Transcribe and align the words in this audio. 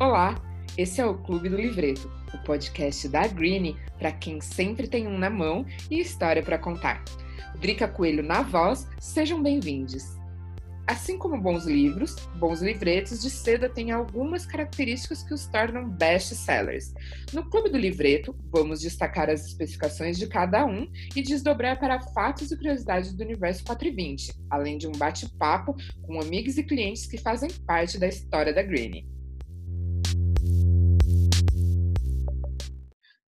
Olá, 0.00 0.40
esse 0.76 1.00
é 1.00 1.04
o 1.04 1.18
Clube 1.18 1.48
do 1.48 1.56
Livreto, 1.56 2.08
o 2.32 2.38
podcast 2.44 3.08
da 3.08 3.26
Green 3.26 3.76
para 3.98 4.12
quem 4.12 4.40
sempre 4.40 4.86
tem 4.86 5.08
um 5.08 5.18
na 5.18 5.28
mão 5.28 5.66
e 5.90 5.98
história 5.98 6.40
para 6.40 6.56
contar. 6.56 7.02
Drica 7.58 7.88
Coelho 7.88 8.22
na 8.22 8.42
voz, 8.42 8.86
sejam 9.00 9.42
bem-vindos. 9.42 10.04
Assim 10.86 11.18
como 11.18 11.42
bons 11.42 11.64
livros, 11.64 12.14
bons 12.38 12.62
livretos 12.62 13.20
de 13.22 13.28
seda 13.28 13.68
têm 13.68 13.90
algumas 13.90 14.46
características 14.46 15.24
que 15.24 15.34
os 15.34 15.48
tornam 15.48 15.90
best-sellers. 15.90 16.94
No 17.32 17.50
Clube 17.50 17.68
do 17.68 17.76
Livreto, 17.76 18.32
vamos 18.52 18.80
destacar 18.80 19.28
as 19.28 19.46
especificações 19.46 20.16
de 20.16 20.28
cada 20.28 20.64
um 20.64 20.88
e 21.16 21.22
desdobrar 21.22 21.76
para 21.76 22.00
fatos 22.00 22.52
e 22.52 22.56
curiosidades 22.56 23.12
do 23.12 23.24
universo 23.24 23.64
420, 23.64 24.32
além 24.48 24.78
de 24.78 24.86
um 24.86 24.92
bate-papo 24.92 25.74
com 26.02 26.20
amigos 26.20 26.56
e 26.56 26.62
clientes 26.62 27.04
que 27.04 27.18
fazem 27.18 27.50
parte 27.66 27.98
da 27.98 28.06
história 28.06 28.54
da 28.54 28.62
Greene. 28.62 29.17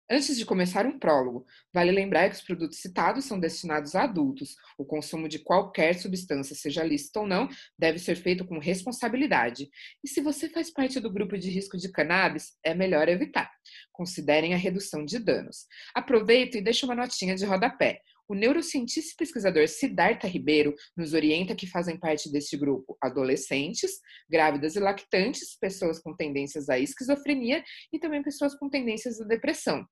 Antes 0.09 0.37
de 0.37 0.47
começar 0.47 0.87
um 0.87 1.01
prólogo, 1.01 1.45
vale 1.75 1.91
lembrar 1.91 2.29
que 2.29 2.37
os 2.37 2.41
produtos 2.41 2.79
citados 2.79 3.25
são 3.25 3.41
destinados 3.41 3.97
a 3.97 4.05
adultos. 4.05 4.55
O 4.79 4.85
consumo 4.85 5.29
de 5.29 5.41
qualquer 5.41 5.97
substância, 5.97 6.55
seja 6.55 6.85
lícita 6.85 7.19
ou 7.19 7.27
não, 7.27 7.49
deve 7.77 7.99
ser 7.99 8.15
feito 8.15 8.47
com 8.47 8.61
responsabilidade. 8.61 9.69
E 10.05 10.09
se 10.09 10.21
você 10.21 10.49
faz 10.49 10.71
parte 10.71 11.01
do 11.01 11.13
grupo 11.13 11.37
de 11.37 11.51
risco 11.51 11.77
de 11.77 11.91
cannabis, 11.91 12.53
é 12.65 12.73
melhor 12.73 13.09
evitar. 13.09 13.51
Considerem 13.93 14.55
a 14.55 14.57
redução 14.57 15.05
de 15.05 15.19
danos. 15.19 15.67
Aproveita 15.93 16.57
e 16.57 16.63
deixa 16.63 16.87
uma 16.87 16.95
notinha 16.95 17.35
de 17.35 17.45
rodapé. 17.45 18.01
O 18.29 18.35
neurocientista 18.35 19.13
e 19.13 19.17
pesquisador 19.17 19.67
Siddhartha 19.67 20.29
Ribeiro 20.29 20.75
nos 20.97 21.15
orienta 21.15 21.55
que 21.55 21.67
fazem 21.67 21.99
parte 21.99 22.31
deste 22.31 22.57
grupo 22.57 22.97
adolescentes, 23.03 23.99
grávidas 24.31 24.77
e 24.77 24.81
lactantes, 24.81 25.57
pessoas 25.59 25.99
com 25.99 26.15
tendências 26.15 26.69
à 26.69 26.79
esquizofrenia 26.79 27.65
e 27.93 27.99
também 27.99 28.23
pessoas 28.23 28.55
com 28.57 28.69
tendências 28.69 29.21
à 29.21 29.25
depressão. 29.25 29.85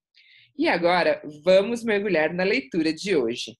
E 0.56 0.68
agora, 0.68 1.20
vamos 1.42 1.82
mergulhar 1.82 2.32
na 2.32 2.44
leitura 2.44 2.92
de 2.92 3.16
hoje. 3.16 3.58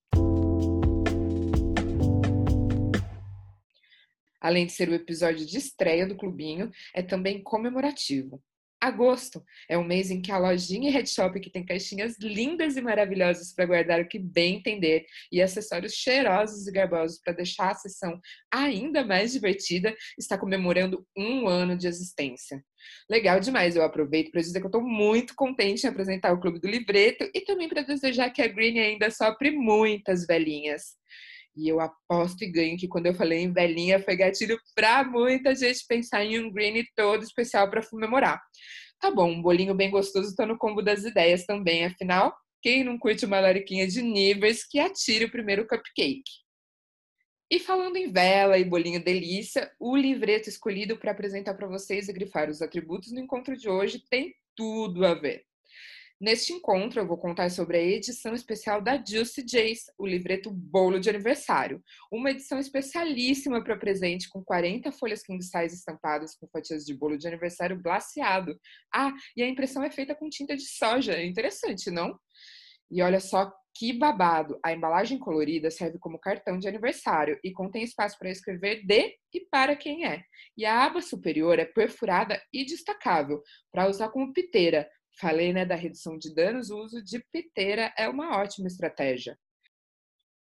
Além 4.41 4.67
de 4.67 4.73
ser 4.73 4.89
o 4.89 4.95
episódio 4.95 5.45
de 5.45 5.59
estreia 5.59 6.07
do 6.07 6.17
Clubinho, 6.17 6.71
é 6.95 7.03
também 7.03 7.43
comemorativo. 7.43 8.41
Agosto 8.85 9.43
é 9.67 9.79
um 9.79 9.83
mês 9.83 10.11
em 10.11 10.21
que 10.21 10.31
a 10.31 10.37
lojinha 10.37 10.91
Head 10.91 11.09
Shop, 11.09 11.41
que 11.41 11.49
tem 11.49 11.65
caixinhas 11.65 12.19
lindas 12.21 12.77
e 12.77 12.83
maravilhosas 12.83 13.51
para 13.55 13.65
guardar 13.65 13.99
o 13.99 14.07
que 14.07 14.19
bem 14.19 14.57
entender 14.57 15.07
e 15.33 15.41
acessórios 15.41 15.95
cheirosos 15.95 16.67
e 16.67 16.71
garbosos 16.71 17.19
para 17.19 17.33
deixar 17.33 17.71
a 17.71 17.75
sessão 17.75 18.21
ainda 18.53 19.03
mais 19.03 19.33
divertida, 19.33 19.97
está 20.19 20.37
comemorando 20.37 21.07
um 21.17 21.49
ano 21.49 21.79
de 21.79 21.87
existência. 21.87 22.63
Legal 23.09 23.41
demais, 23.41 23.75
eu 23.75 23.83
aproveito 23.83 24.31
para 24.31 24.43
dizer 24.43 24.61
que 24.61 24.67
eu 24.67 24.69
estou 24.69 24.83
muito 24.83 25.35
contente 25.35 25.85
em 25.85 25.89
apresentar 25.89 26.35
o 26.35 26.41
Clube 26.41 26.61
do 26.61 26.69
Livreto 26.69 27.27
e 27.35 27.41
também 27.41 27.71
para 27.71 27.81
desejar 27.81 28.29
que 28.29 28.43
a 28.43 28.49
Green 28.49 28.79
ainda 28.79 29.11
sopre 29.11 29.51
muitas 29.51 30.27
velhinhas. 30.27 30.95
E 31.57 31.69
eu 31.69 31.81
aposto 31.81 32.43
e 32.43 32.51
ganho 32.51 32.77
que 32.77 32.89
quando 32.89 33.07
eu 33.07 33.15
falei 33.15 33.41
em 33.41 33.53
velhinha 33.53 34.01
foi 34.01 34.17
gatilho 34.17 34.59
para 34.75 35.05
muita 35.05 35.55
gente 35.55 35.85
pensar 35.87 36.25
em 36.25 36.41
um 36.41 36.51
green 36.51 36.85
todo 36.97 37.23
especial 37.23 37.71
para 37.71 37.87
comemorar. 37.87 38.41
Tá 39.01 39.11
bom, 39.11 39.31
um 39.31 39.43
bolinho 39.43 39.75
bem 39.75 39.91
gostoso 39.91 40.35
tá 40.35 40.47
no 40.47 40.59
combo 40.59 40.83
das 40.83 41.05
ideias 41.05 41.45
também, 41.45 41.85
afinal, 41.85 42.35
quem 42.63 42.83
não 42.83 42.99
curte 42.99 43.27
uma 43.27 43.41
lariquinha 43.41 43.87
de 43.87 44.01
níveis 44.03 44.67
que 44.67 44.79
atire 44.79 45.27
o 45.27 45.31
primeiro 45.31 45.67
cupcake. 45.67 46.23
E 47.51 47.61
falando 47.61 47.97
em 47.97 48.11
vela 48.11 48.59
e 48.59 48.65
bolinho 48.65 49.05
delícia, 49.05 49.71
o 49.79 49.95
livreto 49.97 50.49
escolhido 50.49 50.97
para 50.97 51.13
apresentar 51.13 51.55
para 51.55 51.69
vocês 51.69 52.09
e 52.09 52.13
grifar 52.13 52.49
os 52.49 52.63
atributos 52.63 53.13
no 53.13 53.21
encontro 53.21 53.57
de 53.57 53.69
hoje 53.69 54.03
tem 54.11 54.35
tudo 54.57 55.05
a 55.05 55.15
ver. 55.15 55.45
Neste 56.21 56.53
encontro, 56.53 57.01
eu 57.01 57.07
vou 57.07 57.19
contar 57.19 57.51
sobre 57.51 57.77
a 57.77 57.83
edição 57.83 58.35
especial 58.35 58.81
da 58.81 59.03
Juicy 59.05 59.43
Jace, 59.43 59.93
o 59.99 60.07
livreto 60.07 60.49
Bolo 60.49 61.01
de 61.01 61.11
Aniversário. 61.11 61.83
Uma 62.11 62.31
edição 62.31 62.59
especialíssima 62.59 63.63
para 63.63 63.77
presente, 63.77 64.29
com 64.29 64.43
40 64.43 64.93
folhas 64.93 65.25
king 65.25 65.43
size 65.43 65.75
estampadas 65.75 66.37
com 66.37 66.47
fatias 66.47 66.85
de 66.85 66.95
bolo 66.95 67.19
de 67.19 67.27
aniversário 67.27 67.81
glaciado. 67.83 68.59
Ah, 68.95 69.13
e 69.37 69.43
a 69.43 69.49
impressão 69.49 69.83
é 69.83 69.91
feita 69.91 70.15
com 70.15 70.29
tinta 70.31 70.57
de 70.57 70.67
soja. 70.67 71.21
Interessante, 71.21 71.91
não? 71.91 72.17
E 72.91 73.03
olha 73.03 73.19
só 73.19 73.53
que 73.77 73.93
babado! 73.93 74.57
A 74.65 74.73
embalagem 74.73 75.19
colorida 75.19 75.69
serve 75.69 75.99
como 75.99 76.21
cartão 76.21 76.61
de 76.61 76.69
aniversário 76.69 77.41
e 77.43 77.53
contém 77.53 77.83
espaço 77.83 78.17
para 78.17 78.31
escrever 78.31 78.87
de 78.87 79.17
e 79.33 79.41
para 79.51 79.75
quem 79.75 80.07
é. 80.07 80.23
E 80.57 80.65
a 80.65 80.85
aba 80.85 81.03
superior 81.03 81.59
é 81.59 81.65
perfurada 81.65 82.41
e 82.53 82.65
destacável 82.65 83.43
para 83.73 83.89
usar 83.89 84.11
como 84.11 84.33
piteira, 84.33 84.89
Falei 85.19 85.53
né, 85.53 85.65
da 85.65 85.75
redução 85.75 86.19
de 86.19 86.35
danos, 86.35 86.71
o 86.71 86.79
uso 86.79 87.03
de 87.03 87.25
piteira 87.33 87.93
é 87.97 88.09
uma 88.09 88.39
ótima 88.39 88.67
estratégia. 88.67 89.39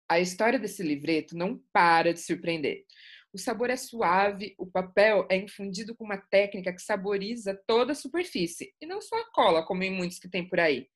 A 0.09 0.19
história 0.19 0.59
desse 0.59 0.83
livreto 0.83 1.37
não 1.37 1.61
para 1.71 2.13
de 2.13 2.19
surpreender. 2.19 2.83
O 3.31 3.37
sabor 3.37 3.69
é 3.69 3.77
suave, 3.77 4.55
o 4.57 4.65
papel 4.65 5.27
é 5.29 5.37
infundido 5.37 5.95
com 5.95 6.03
uma 6.03 6.17
técnica 6.17 6.73
que 6.73 6.81
saboriza 6.81 7.59
toda 7.67 7.91
a 7.91 7.95
superfície, 7.95 8.73
e 8.81 8.87
não 8.87 9.01
só 9.01 9.15
a 9.17 9.31
cola, 9.31 9.63
como 9.63 9.83
em 9.83 9.91
muitos 9.91 10.17
que 10.17 10.27
tem 10.27 10.47
por 10.47 10.59
aí. 10.59 10.87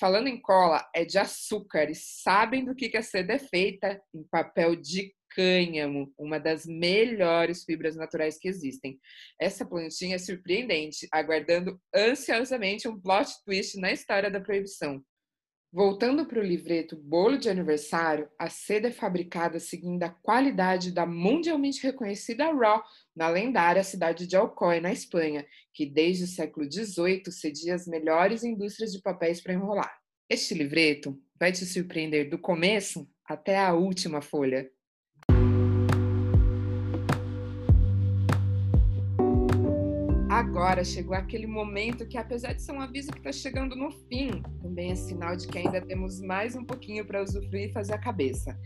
Falando 0.00 0.28
em 0.28 0.40
cola, 0.40 0.88
é 0.94 1.04
de 1.04 1.18
açúcar, 1.18 1.90
e 1.90 1.94
sabem 1.94 2.64
do 2.64 2.74
que 2.74 2.96
a 2.96 3.02
seda 3.02 3.34
é 3.34 3.38
feita? 3.38 4.00
Em 4.14 4.24
papel 4.24 4.76
de 4.76 5.14
cânhamo, 5.30 6.12
uma 6.18 6.38
das 6.38 6.66
melhores 6.66 7.64
fibras 7.64 7.96
naturais 7.96 8.38
que 8.38 8.48
existem. 8.48 8.98
Essa 9.40 9.64
plantinha 9.64 10.16
é 10.16 10.18
surpreendente, 10.18 11.06
aguardando 11.12 11.80
ansiosamente 11.94 12.88
um 12.88 13.00
plot 13.00 13.30
twist 13.44 13.78
na 13.78 13.92
história 13.92 14.30
da 14.30 14.40
proibição. 14.40 15.02
Voltando 15.70 16.24
para 16.24 16.40
o 16.40 16.42
livreto 16.42 16.96
Bolo 16.96 17.36
de 17.36 17.50
Aniversário, 17.50 18.26
a 18.38 18.48
seda 18.48 18.88
é 18.88 18.90
fabricada 18.90 19.60
seguindo 19.60 20.02
a 20.02 20.08
qualidade 20.08 20.90
da 20.90 21.04
mundialmente 21.04 21.82
reconhecida 21.82 22.50
Raw, 22.50 22.82
na 23.14 23.28
lendária 23.28 23.84
cidade 23.84 24.26
de 24.26 24.34
Alcoy, 24.34 24.80
na 24.80 24.90
Espanha, 24.90 25.46
que 25.74 25.84
desde 25.84 26.24
o 26.24 26.26
século 26.26 26.66
XVIII 26.72 27.30
cedia 27.30 27.74
as 27.74 27.86
melhores 27.86 28.44
indústrias 28.44 28.92
de 28.92 29.02
papéis 29.02 29.42
para 29.42 29.52
enrolar. 29.52 29.94
Este 30.30 30.54
livreto 30.54 31.20
vai 31.38 31.52
te 31.52 31.66
surpreender 31.66 32.30
do 32.30 32.38
começo 32.38 33.06
até 33.26 33.58
a 33.58 33.74
última 33.74 34.22
folha. 34.22 34.70
Agora 40.38 40.84
chegou 40.84 41.16
aquele 41.16 41.48
momento 41.48 42.06
que, 42.06 42.16
apesar 42.16 42.52
de 42.52 42.62
ser 42.62 42.70
um 42.70 42.80
aviso 42.80 43.10
que 43.10 43.18
está 43.18 43.32
chegando 43.32 43.74
no 43.74 43.90
fim, 43.90 44.40
também 44.62 44.92
é 44.92 44.94
sinal 44.94 45.34
de 45.34 45.48
que 45.48 45.58
ainda 45.58 45.80
temos 45.80 46.20
mais 46.20 46.54
um 46.54 46.64
pouquinho 46.64 47.04
para 47.04 47.20
usufruir 47.20 47.70
e 47.70 47.72
fazer 47.72 47.94
a 47.94 47.98
cabeça. 47.98 48.56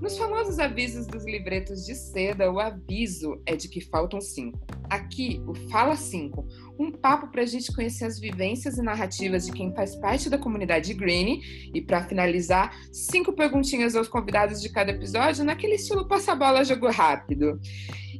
Nos 0.00 0.16
famosos 0.16 0.60
avisos 0.60 1.08
dos 1.08 1.24
livretos 1.24 1.84
de 1.84 1.96
seda, 1.96 2.52
o 2.52 2.60
aviso 2.60 3.42
é 3.46 3.56
de 3.56 3.68
que 3.68 3.80
faltam 3.80 4.20
cinco. 4.20 4.60
Aqui, 4.90 5.42
o 5.46 5.54
Fala 5.70 5.96
Cinco, 5.96 6.46
um 6.78 6.90
papo 6.90 7.28
para 7.28 7.42
a 7.42 7.46
gente 7.46 7.72
conhecer 7.74 8.04
as 8.04 8.18
vivências 8.18 8.78
e 8.78 8.82
narrativas 8.82 9.44
de 9.44 9.52
quem 9.52 9.74
faz 9.74 9.94
parte 9.96 10.30
da 10.30 10.38
comunidade 10.38 10.94
Green. 10.94 11.40
E 11.74 11.80
para 11.82 12.04
finalizar, 12.04 12.74
cinco 12.92 13.32
perguntinhas 13.32 13.94
aos 13.94 14.08
convidados 14.08 14.62
de 14.62 14.70
cada 14.70 14.90
episódio, 14.90 15.44
naquele 15.44 15.74
estilo 15.74 16.08
passa-bola 16.08 16.64
jogo 16.64 16.90
rápido. 16.90 17.60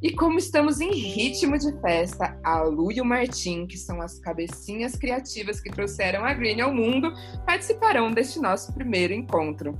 E 0.02 0.12
como 0.12 0.38
estamos 0.38 0.80
em 0.80 0.92
ritmo 0.92 1.58
de 1.58 1.72
festa, 1.80 2.38
a 2.44 2.62
Lu 2.62 2.92
e 2.92 3.00
o 3.00 3.04
Martim, 3.04 3.66
que 3.66 3.76
são 3.76 4.00
as 4.00 4.18
cabecinhas 4.20 4.94
criativas 4.94 5.60
que 5.60 5.70
trouxeram 5.70 6.24
a 6.24 6.32
Green 6.34 6.60
ao 6.60 6.72
mundo, 6.72 7.12
participarão 7.44 8.12
deste 8.12 8.38
nosso 8.38 8.72
primeiro 8.74 9.12
encontro. 9.12 9.76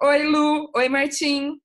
Oi, 0.00 0.22
Lu! 0.22 0.70
Oi, 0.76 0.88
Martim! 0.88 1.63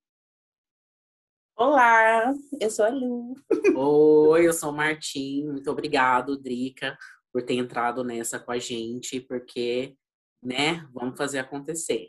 Olá, 1.60 2.32
eu 2.58 2.70
sou 2.70 2.86
a 2.86 2.88
Lu. 2.88 3.34
Oi, 3.76 4.48
eu 4.48 4.52
sou 4.54 4.70
o 4.70 4.74
Martim. 4.74 5.44
Muito 5.44 5.70
obrigado, 5.70 6.40
Drica, 6.40 6.96
por 7.30 7.42
ter 7.42 7.52
entrado 7.52 8.02
nessa 8.02 8.40
com 8.40 8.50
a 8.50 8.58
gente, 8.58 9.20
porque, 9.20 9.94
né, 10.42 10.88
vamos 10.90 11.18
fazer 11.18 11.38
acontecer. 11.38 12.08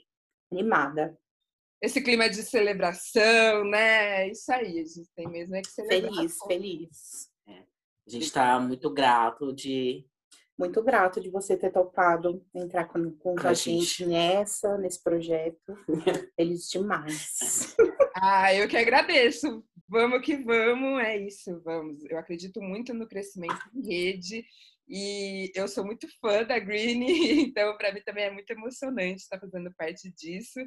Animada 0.49 1.19
esse 1.81 1.99
clima 2.01 2.29
de 2.29 2.43
celebração, 2.43 3.65
né? 3.65 4.29
Isso 4.29 4.53
aí, 4.53 4.79
a 4.79 4.85
gente 4.85 5.09
tem 5.13 5.27
mesmo 5.27 5.53
é 5.53 5.61
que 5.61 5.69
celebrar. 5.69 6.13
Feliz, 6.13 6.37
feliz. 6.47 7.29
É. 7.45 7.59
A 8.07 8.09
gente 8.09 8.23
está 8.23 8.57
muito 8.57 8.89
grato 8.89 9.51
de. 9.51 10.07
Muito 10.61 10.83
grato 10.83 11.19
de 11.19 11.27
você 11.27 11.57
ter 11.57 11.71
topado 11.71 12.45
entrar 12.53 12.85
com, 12.85 13.09
com 13.13 13.33
a, 13.39 13.49
a 13.49 13.53
gente. 13.55 13.81
gente 13.81 14.05
nessa, 14.05 14.77
nesse 14.77 15.01
projeto. 15.01 15.75
Feliz 16.37 16.69
demais. 16.69 17.75
ah, 18.13 18.53
eu 18.53 18.67
que 18.67 18.77
agradeço. 18.77 19.65
Vamos 19.89 20.21
que 20.21 20.37
vamos, 20.37 21.01
é 21.01 21.17
isso, 21.17 21.59
vamos. 21.65 22.05
Eu 22.07 22.19
acredito 22.19 22.61
muito 22.61 22.93
no 22.93 23.07
crescimento 23.07 23.59
em 23.73 23.87
rede 23.87 24.45
E 24.93 25.49
eu 25.55 25.69
sou 25.69 25.85
muito 25.85 26.05
fã 26.19 26.43
da 26.43 26.59
Green, 26.59 27.05
então 27.47 27.77
para 27.77 27.93
mim 27.93 28.01
também 28.01 28.25
é 28.25 28.31
muito 28.31 28.51
emocionante 28.51 29.21
estar 29.21 29.39
fazendo 29.39 29.73
parte 29.77 30.11
disso. 30.11 30.59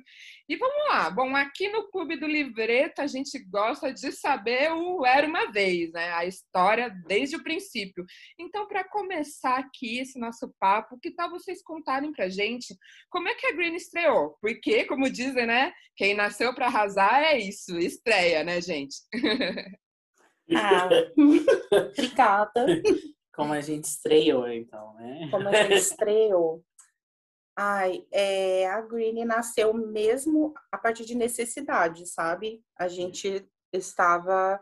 E 0.49 0.57
vamos 0.57 0.89
lá. 0.89 1.11
Bom, 1.11 1.37
aqui 1.37 1.69
no 1.69 1.91
Clube 1.91 2.19
do 2.19 2.27
Livreto 2.27 3.03
a 3.03 3.07
gente 3.07 3.39
gosta 3.51 3.93
de 3.93 4.11
saber 4.13 4.73
o 4.73 5.05
Era 5.05 5.27
uma 5.27 5.53
vez, 5.53 5.93
né? 5.93 6.11
A 6.13 6.25
história 6.25 6.89
desde 7.07 7.37
o 7.37 7.43
princípio. 7.43 8.03
Então, 8.41 8.67
para 8.67 8.83
começar 8.89 9.59
aqui 9.59 9.99
esse 9.99 10.19
nosso 10.19 10.51
papo, 10.59 10.99
que 10.99 11.11
tal 11.11 11.29
vocês 11.29 11.63
contarem 11.63 12.11
pra 12.11 12.31
gente 12.31 12.75
como 13.11 13.29
é 13.29 13.35
que 13.35 13.47
a 13.47 13.53
Green 13.53 13.75
estreou? 13.75 14.39
Porque, 14.41 14.87
como 14.87 15.11
dizem, 15.11 15.45
né? 15.45 15.71
Quem 15.97 16.15
nasceu 16.15 16.55
para 16.55 16.67
arrasar 16.67 17.23
é 17.25 17.39
isso, 17.39 17.79
estreia, 17.79 18.43
né, 18.43 18.59
gente? 18.63 18.97
Ah, 20.53 20.89
obrigada. 21.73 22.67
Como 23.35 23.53
a 23.53 23.61
gente 23.61 23.85
estreou, 23.85 24.49
então, 24.49 24.95
né? 24.95 25.29
Como 25.31 25.49
a 25.49 25.53
gente 25.53 25.75
estreou. 25.79 26.65
Ai, 27.57 28.05
é, 28.11 28.67
a 28.69 28.81
Green 28.81 29.25
nasceu 29.25 29.73
mesmo 29.73 30.53
a 30.73 30.79
partir 30.79 31.05
de 31.05 31.15
necessidade, 31.15 32.07
sabe? 32.07 32.65
A 32.77 32.89
gente 32.89 33.49
estava 33.73 34.61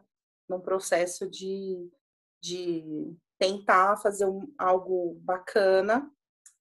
num 0.49 0.61
processo 0.61 1.29
de, 1.29 1.91
de 2.43 3.17
tentar 3.39 3.97
fazer 3.97 4.27
um, 4.27 4.47
algo 4.59 5.15
bacana. 5.23 6.11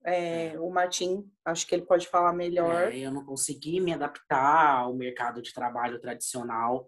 É, 0.03 0.57
o 0.59 0.69
Martim, 0.69 1.29
acho 1.45 1.67
que 1.67 1.75
ele 1.75 1.85
pode 1.85 2.07
falar 2.07 2.33
melhor. 2.33 2.91
É, 2.91 2.97
eu 2.97 3.11
não 3.11 3.25
consegui 3.25 3.79
me 3.81 3.93
adaptar 3.93 4.79
ao 4.79 4.93
mercado 4.95 5.41
de 5.41 5.53
trabalho 5.53 5.99
tradicional, 5.99 6.87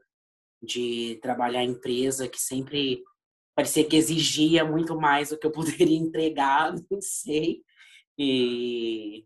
de 0.61 1.19
trabalhar 1.21 1.63
em 1.63 1.71
empresa 1.71 2.29
que 2.29 2.39
sempre 2.39 3.03
parecia 3.55 3.87
que 3.87 3.95
exigia 3.95 4.65
muito 4.65 4.99
mais 4.99 5.29
do 5.29 5.37
que 5.37 5.45
eu 5.45 5.51
poderia 5.51 5.97
entregar, 5.97 6.73
não 6.73 7.01
sei. 7.01 7.63
E, 8.17 9.25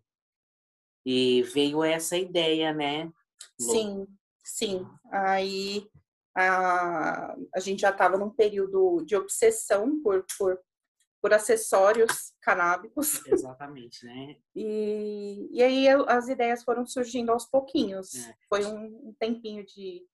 e 1.06 1.44
veio 1.44 1.84
essa 1.84 2.18
ideia, 2.18 2.74
né? 2.74 3.12
Sim, 3.60 4.08
sim. 4.44 4.86
Aí 5.12 5.90
a, 6.36 7.36
a 7.56 7.60
gente 7.60 7.82
já 7.82 7.90
estava 7.90 8.18
num 8.18 8.30
período 8.30 9.04
de 9.06 9.16
obsessão 9.16 10.02
por, 10.02 10.26
por, 10.38 10.60
por 11.22 11.34
acessórios 11.34 12.34
canábicos. 12.42 13.26
Exatamente, 13.28 14.06
né? 14.06 14.38
E, 14.56 15.50
e 15.52 15.64
aí 15.64 15.88
as 16.08 16.28
ideias 16.30 16.64
foram 16.64 16.86
surgindo 16.86 17.32
aos 17.32 17.46
pouquinhos. 17.46 18.16
É. 18.16 18.36
Foi 18.48 18.66
um, 18.66 19.10
um 19.10 19.16
tempinho 19.20 19.66
de, 19.66 20.06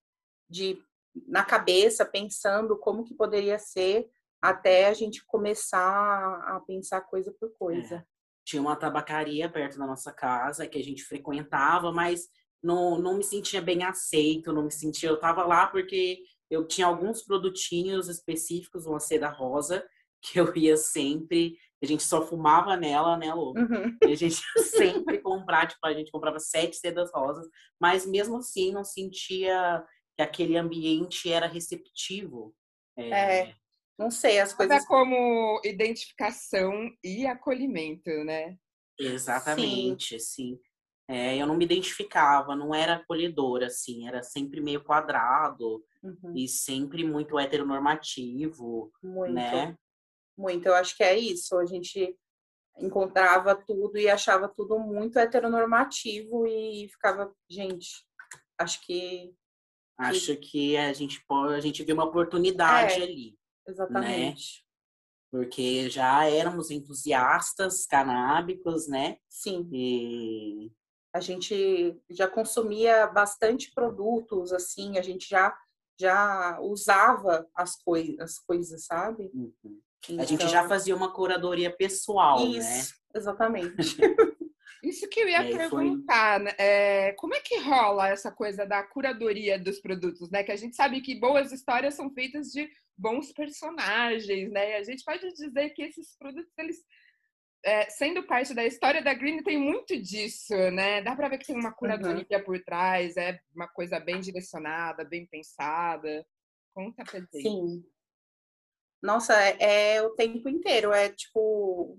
de 0.50 0.81
na 1.27 1.44
cabeça, 1.44 2.06
pensando 2.06 2.77
como 2.77 3.04
que 3.04 3.13
poderia 3.13 3.60
ser, 3.60 4.10
até 4.42 4.88
a 4.88 4.94
gente 4.94 5.25
começar 5.25 5.80
a 5.80 6.60
pensar 6.68 7.01
coisa 7.01 7.33
por 7.39 7.51
coisa. 7.57 7.95
É. 7.95 8.04
Tinha 8.45 8.62
uma 8.62 8.75
tabacaria 8.75 9.50
perto 9.50 9.77
da 9.77 9.88
nossa 9.88 10.12
casa 10.12 10.68
que 10.68 10.77
a 10.77 10.83
gente 10.83 11.04
frequentava, 11.04 11.94
mas 11.94 12.27
não, 12.62 13.00
não 13.00 13.18
me 13.18 13.24
sentia 13.24 13.62
bem 13.62 13.83
aceito, 13.83 14.51
não 14.51 14.63
me 14.63 14.71
sentia. 14.71 15.10
Eu 15.10 15.19
tava 15.19 15.45
lá 15.45 15.68
porque 15.68 16.19
eu 16.50 16.68
tinha 16.68 16.88
alguns 16.88 17.24
produtinhos 17.24 18.09
específicos, 18.09 18.86
uma 18.86 19.00
seda 19.00 19.30
rosa, 19.30 19.86
que 20.21 20.39
eu 20.39 20.56
ia 20.56 20.77
sempre. 20.77 21.57
A 21.81 21.86
gente 21.86 22.04
só 22.04 22.25
fumava 22.25 22.77
nela, 22.77 23.18
né, 23.18 23.33
Lu? 23.33 23.54
Uhum. 23.57 23.98
E 24.04 24.12
a 24.12 24.16
gente 24.16 24.42
sempre 24.57 25.19
comprar, 25.19 25.68
tipo, 25.68 25.86
a 25.86 25.94
gente 25.94 26.12
comprava 26.12 26.39
sete 26.39 26.77
sedas 26.77 27.12
rosas, 27.13 27.48
mas 27.80 28.06
mesmo 28.06 28.38
assim 28.38 28.71
não 28.71 28.83
sentia 28.83 29.83
que 30.15 30.21
aquele 30.21 30.57
ambiente 30.57 31.31
era 31.31 31.48
receptivo. 31.48 32.56
É, 32.98 33.10
é 33.10 33.56
não 33.98 34.10
sei, 34.10 34.39
as 34.39 34.54
coisas. 34.54 34.75
Nada 34.75 34.88
como 34.88 35.62
identificação 35.63 36.89
e 37.04 37.25
acolhimento, 37.25 38.10
né? 38.24 38.57
Exatamente, 39.00 40.19
sim. 40.19 40.57
sim. 40.57 40.60
É, 41.07 41.38
eu 41.38 41.45
não 41.45 41.57
me 41.57 41.65
identificava, 41.65 42.56
não 42.56 42.74
era 42.74 42.95
acolhedora, 42.95 43.68
assim, 43.68 44.07
era 44.07 44.24
sempre 44.24 44.62
meio 44.62 44.83
quadrado 44.83 45.83
uhum. 46.01 46.33
e 46.33 46.48
sempre 46.48 47.04
muito 47.04 47.38
heteronormativo, 47.38 48.92
muito, 49.04 49.33
né? 49.33 49.77
Muito, 50.38 50.66
eu 50.66 50.74
acho 50.74 50.95
que 50.95 51.04
é 51.04 51.18
isso. 51.18 51.57
A 51.57 51.66
gente 51.66 52.18
encontrava 52.77 53.54
tudo 53.54 53.98
e 53.98 54.09
achava 54.09 54.48
tudo 54.48 54.80
muito 54.80 55.19
heteronormativo 55.19 56.48
e 56.48 56.88
ficava, 56.89 57.31
gente, 57.50 58.07
acho 58.57 58.81
que 58.86 59.36
Acho 60.10 60.36
que 60.38 60.78
a 60.78 60.94
gente 60.94 61.24
pode, 61.28 61.56
a 61.56 61.60
gente 61.62 61.84
viu 61.84 61.96
uma 61.96 62.06
oportunidade 62.06 63.00
é, 63.00 63.04
ali. 63.04 63.32
Né? 63.32 63.72
Exatamente. 63.74 64.58
Né? 64.58 64.64
Porque 65.32 65.90
já 65.90 66.26
éramos 66.26 66.70
entusiastas 66.70 67.86
canábicos, 67.86 68.88
né? 68.88 69.18
Sim. 69.28 69.68
E 69.72 70.72
a 71.14 71.20
gente 71.20 72.00
já 72.10 72.28
consumia 72.28 73.08
bastante 73.08 73.72
produtos, 73.74 74.54
assim, 74.54 74.98
a 74.98 75.02
gente 75.02 75.28
já 75.28 75.56
já 76.00 76.60
usava 76.60 77.48
as, 77.56 77.76
coi 77.76 78.18
as 78.20 78.40
coisas, 78.40 78.86
sabe? 78.86 79.30
Uhum. 79.34 79.54
Então... 80.10 80.24
A 80.24 80.26
gente 80.26 80.42
já 80.48 80.60
então 80.60 80.70
fazia 80.70 80.96
uma 80.96 81.14
curadoria 81.14 81.72
pessoal, 81.76 82.46
Isso, 82.46 82.70
né? 82.70 82.84
Exatamente. 83.16 83.98
Isso 84.83 85.07
que 85.07 85.21
eu 85.21 85.30
ia 85.30 85.41
perguntar, 85.41 86.39
foi... 86.39 86.44
Né, 86.44 86.51
é, 86.57 87.13
como 87.13 87.33
é 87.33 87.39
que 87.39 87.57
rola 87.59 88.09
essa 88.09 88.30
coisa 88.30 88.65
da 88.65 88.83
curadoria 88.83 89.57
dos 89.57 89.80
produtos, 89.80 90.30
né? 90.30 90.44
Que 90.44 90.51
a 90.51 90.57
gente 90.57 90.75
sabe 90.75 91.00
que 91.00 91.15
boas 91.15 91.53
histórias 91.53 91.94
são 91.94 92.13
feitas 92.13 92.47
de 92.51 92.69
bons 92.97 93.31
personagens, 93.31 94.51
né? 94.51 94.75
A 94.75 94.83
gente 94.83 95.03
pode 95.06 95.31
dizer 95.31 95.69
que 95.69 95.83
esses 95.83 96.18
produtos, 96.18 96.51
eles, 96.57 96.83
é, 97.63 97.89
sendo 97.89 98.24
parte 98.24 98.53
da 98.53 98.65
história 98.65 99.01
da 99.01 99.13
Green, 99.13 99.41
tem 99.41 99.57
muito 99.57 99.97
disso, 99.97 100.53
né? 100.71 101.01
Dá 101.01 101.15
para 101.15 101.30
ver 101.30 101.38
que 101.38 101.47
tem 101.47 101.56
uma 101.56 101.71
curadoria 101.71 102.38
uhum. 102.38 102.44
por 102.44 102.62
trás, 102.62 103.15
é 103.15 103.39
uma 103.56 103.69
coisa 103.69 104.01
bem 104.01 104.19
direcionada, 104.19 105.06
bem 105.06 105.25
pensada. 105.25 106.25
Conta 106.74 107.06
pra 107.06 107.21
gente. 107.21 107.41
Sim. 107.41 107.85
Nossa, 109.01 109.33
é, 109.41 109.95
é 109.95 110.01
o 110.01 110.09
tempo 110.09 110.50
inteiro, 110.50 110.91
é 110.91 111.07
tipo 111.09 111.97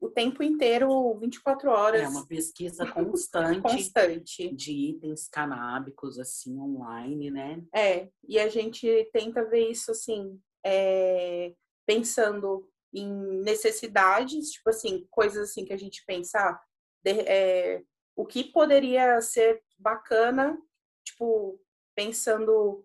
o 0.00 0.08
tempo 0.08 0.42
inteiro, 0.42 1.18
24 1.18 1.70
horas. 1.70 2.02
É 2.02 2.08
uma 2.08 2.26
pesquisa 2.26 2.86
constante, 2.92 3.60
constante. 3.60 4.54
de 4.54 4.72
itens 4.72 5.28
canábicos, 5.28 6.18
assim, 6.18 6.58
online, 6.58 7.30
né? 7.30 7.62
É, 7.74 8.08
e 8.26 8.38
a 8.38 8.48
gente 8.48 9.08
tenta 9.12 9.44
ver 9.44 9.70
isso, 9.70 9.90
assim, 9.90 10.40
é, 10.64 11.52
pensando 11.86 12.68
em 12.92 13.10
necessidades, 13.42 14.50
tipo 14.52 14.70
assim, 14.70 15.06
coisas 15.10 15.50
assim 15.50 15.64
que 15.64 15.72
a 15.72 15.78
gente 15.78 16.04
pensar, 16.06 16.52
ah, 16.52 16.60
é, 17.06 17.82
o 18.16 18.24
que 18.24 18.44
poderia 18.44 19.20
ser 19.20 19.62
bacana, 19.78 20.58
tipo, 21.04 21.60
pensando 21.94 22.84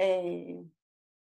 é, 0.00 0.62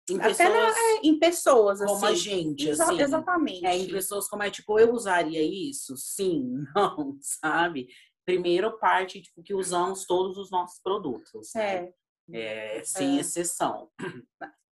em 0.09 0.19
pessoas, 0.19 0.53
na, 0.53 0.69
é, 0.69 0.99
em 1.03 1.19
pessoas 1.19 1.79
como 1.79 2.05
assim. 2.05 2.05
a 2.05 2.13
gente, 2.13 2.69
Exa 2.69 2.83
assim. 2.83 3.01
Exatamente. 3.01 3.65
É, 3.65 3.75
em 3.75 3.87
pessoas 3.87 4.27
como 4.27 4.43
é, 4.43 4.51
tipo, 4.51 4.79
eu 4.79 4.93
usaria 4.93 5.41
isso? 5.41 5.97
Sim, 5.97 6.63
não, 6.75 7.17
sabe? 7.19 7.87
Primeiro 8.23 8.77
parte, 8.77 9.21
tipo, 9.21 9.41
que 9.41 9.53
usamos 9.53 10.05
todos 10.05 10.37
os 10.37 10.51
nossos 10.51 10.79
produtos, 10.81 11.49
né? 11.55 11.91
É. 12.31 12.77
é 12.77 12.83
sem 12.83 13.17
é. 13.17 13.21
exceção. 13.21 13.89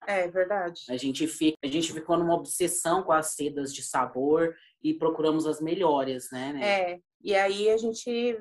É 0.06 0.28
verdade. 0.28 0.84
A 0.90 0.98
gente 0.98 1.28
fica, 1.28 1.58
a 1.64 1.68
gente 1.68 1.94
ficou 1.94 2.18
numa 2.18 2.36
obsessão 2.36 3.04
com 3.04 3.12
as 3.12 3.34
sedas 3.34 3.74
de 3.74 3.82
sabor 3.82 4.56
e 4.82 4.94
procuramos 4.94 5.48
as 5.48 5.62
melhores, 5.62 6.30
né? 6.32 6.54
né? 6.54 6.92
É. 6.92 7.00
E 7.22 7.36
aí 7.36 7.70
a 7.70 7.78
gente 7.78 8.38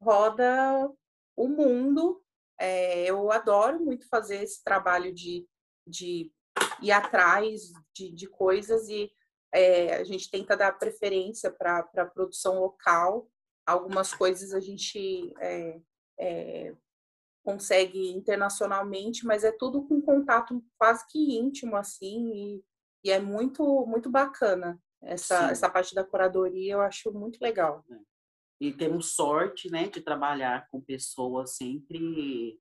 roda 0.00 0.90
o 1.36 1.48
mundo. 1.48 2.22
É, 2.60 3.04
eu 3.06 3.30
adoro 3.32 3.80
muito 3.80 4.06
fazer 4.08 4.42
esse 4.42 4.62
trabalho 4.62 5.12
de 5.12 5.46
de 5.86 6.32
ir 6.80 6.92
atrás 6.92 7.72
de, 7.94 8.12
de 8.12 8.26
coisas 8.28 8.88
e 8.88 9.10
é, 9.52 9.96
a 9.96 10.04
gente 10.04 10.30
tenta 10.30 10.56
dar 10.56 10.78
preferência 10.78 11.50
para 11.50 11.86
a 11.96 12.06
produção 12.06 12.60
local. 12.60 13.28
Algumas 13.66 14.12
coisas 14.12 14.52
a 14.52 14.60
gente 14.60 15.32
é, 15.38 15.80
é, 16.18 16.74
consegue 17.44 18.10
internacionalmente, 18.10 19.26
mas 19.26 19.44
é 19.44 19.52
tudo 19.52 19.86
com 19.86 20.00
contato 20.00 20.64
quase 20.78 21.06
que 21.08 21.36
íntimo, 21.36 21.76
assim, 21.76 22.32
e, 22.32 22.64
e 23.04 23.10
é 23.10 23.20
muito, 23.20 23.86
muito 23.86 24.10
bacana. 24.10 24.80
Essa, 25.02 25.50
essa 25.50 25.68
parte 25.68 25.94
da 25.94 26.04
curadoria 26.04 26.74
eu 26.74 26.80
acho 26.80 27.12
muito 27.12 27.40
legal. 27.40 27.84
É. 27.90 27.96
E 28.60 28.72
temos 28.72 29.14
sorte, 29.14 29.68
né, 29.68 29.88
de 29.88 30.00
trabalhar 30.00 30.68
com 30.70 30.80
pessoas 30.80 31.56
sempre 31.56 32.60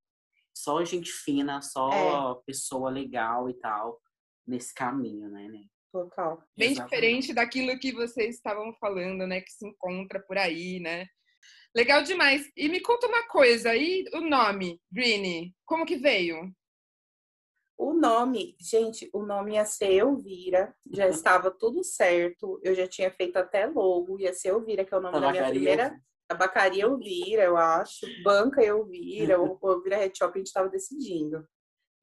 só 0.56 0.84
gente 0.84 1.12
fina, 1.12 1.62
só 1.62 1.90
é. 1.92 2.42
pessoa 2.46 2.90
legal 2.90 3.50
e 3.50 3.54
tal 3.54 4.00
nesse 4.46 4.74
caminho, 4.74 5.30
né? 5.30 5.48
né? 5.48 5.64
Total. 5.92 6.42
Bem 6.58 6.72
Exatamente. 6.72 6.90
diferente 6.90 7.34
daquilo 7.34 7.80
que 7.80 7.92
vocês 7.92 8.36
estavam 8.36 8.74
falando, 8.76 9.28
né? 9.28 9.42
Que 9.42 9.52
se 9.52 9.68
encontra 9.68 10.20
por 10.20 10.38
aí, 10.38 10.80
né? 10.80 11.06
Legal 11.76 12.04
demais. 12.04 12.50
E 12.56 12.70
me 12.70 12.82
conta 12.82 13.08
uma 13.08 13.28
coisa, 13.28 13.76
e 13.76 14.06
o 14.14 14.22
nome, 14.22 14.80
Green, 14.92 15.54
como 15.66 15.86
que 15.86 15.98
veio? 15.98 16.54
O 17.78 17.94
nome, 17.94 18.56
gente, 18.60 19.10
o 19.12 19.26
nome 19.26 19.54
ia 19.54 19.66
ser 19.66 19.94
Elvira, 19.94 20.76
já 20.92 21.08
estava 21.10 21.50
tudo 21.50 21.84
certo. 21.84 22.60
Eu 22.64 22.76
já 22.76 22.88
tinha 22.88 23.12
feito 23.12 23.38
até 23.38 23.66
logo, 23.66 24.20
ia 24.20 24.34
ser 24.34 24.50
Elvira, 24.50 24.86
que 24.86 24.94
é 24.94 24.98
o 24.98 25.02
nome 25.02 25.20
da 25.20 25.32
minha 25.32 25.50
primeira 25.50 26.02
tabacaria 26.32 26.84
Elvira, 26.84 27.44
eu 27.44 27.58
acho, 27.58 28.06
banca 28.24 28.64
Elvira, 28.64 29.40
ou 29.40 29.60
Elvira 29.64 29.98
Red 29.98 30.14
Shop, 30.16 30.34
a 30.34 30.38
gente 30.38 30.48
estava 30.48 30.70
decidindo. 30.70 31.46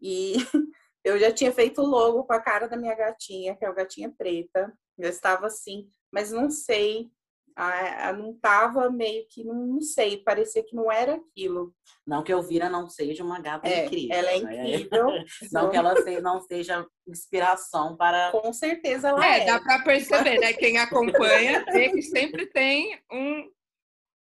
E 0.01 0.35
eu 1.03 1.19
já 1.19 1.33
tinha 1.33 1.51
feito 1.51 1.81
o 1.81 1.87
logo 1.87 2.25
com 2.25 2.33
a 2.33 2.41
cara 2.41 2.69
da 2.69 2.77
minha 2.77 2.95
gatinha, 2.95 3.57
que 3.57 3.65
é 3.65 3.71
o 3.71 3.75
gatinha 3.75 4.13
preta. 4.17 4.73
Eu 4.99 5.09
estava 5.09 5.47
assim, 5.47 5.89
mas 6.13 6.31
não 6.31 6.51
sei 6.51 7.11
a, 7.57 8.09
a, 8.09 8.13
não 8.13 8.33
tava 8.35 8.89
meio 8.89 9.27
que, 9.29 9.43
não, 9.43 9.67
não, 9.67 9.81
sei, 9.81 10.19
parecia 10.19 10.63
que 10.63 10.77
não 10.77 10.93
era 10.93 11.15
aquilo. 11.15 11.75
Não 12.07 12.23
que 12.23 12.31
Elvira 12.31 12.71
não 12.71 12.89
seja 12.89 13.25
uma 13.25 13.41
gata 13.41 13.67
é, 13.67 13.85
incrível. 13.85 14.17
Ela 14.17 14.31
é 14.31 14.41
né? 14.41 14.69
incrível. 14.69 15.07
não 15.51 15.69
que 15.69 15.77
ela 15.77 16.01
seja, 16.01 16.21
não 16.21 16.41
seja 16.41 16.87
inspiração 17.09 17.97
para. 17.97 18.31
Com 18.31 18.53
certeza 18.53 19.09
ela 19.09 19.27
é. 19.27 19.41
É, 19.41 19.47
dá 19.47 19.61
para 19.61 19.83
perceber, 19.83 20.39
né? 20.39 20.53
Quem 20.53 20.79
acompanha 20.79 21.65
vê 21.73 21.91
que 21.91 22.03
sempre 22.03 22.47
tem 22.47 22.97
um, 23.11 23.51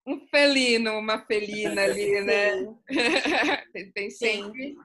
um 0.08 0.26
felino, 0.28 0.98
uma 0.98 1.18
felina 1.26 1.82
ali, 1.82 2.20
né? 2.24 2.74
tem 3.94 4.10
sempre. 4.10 4.68
Sim. 4.68 4.76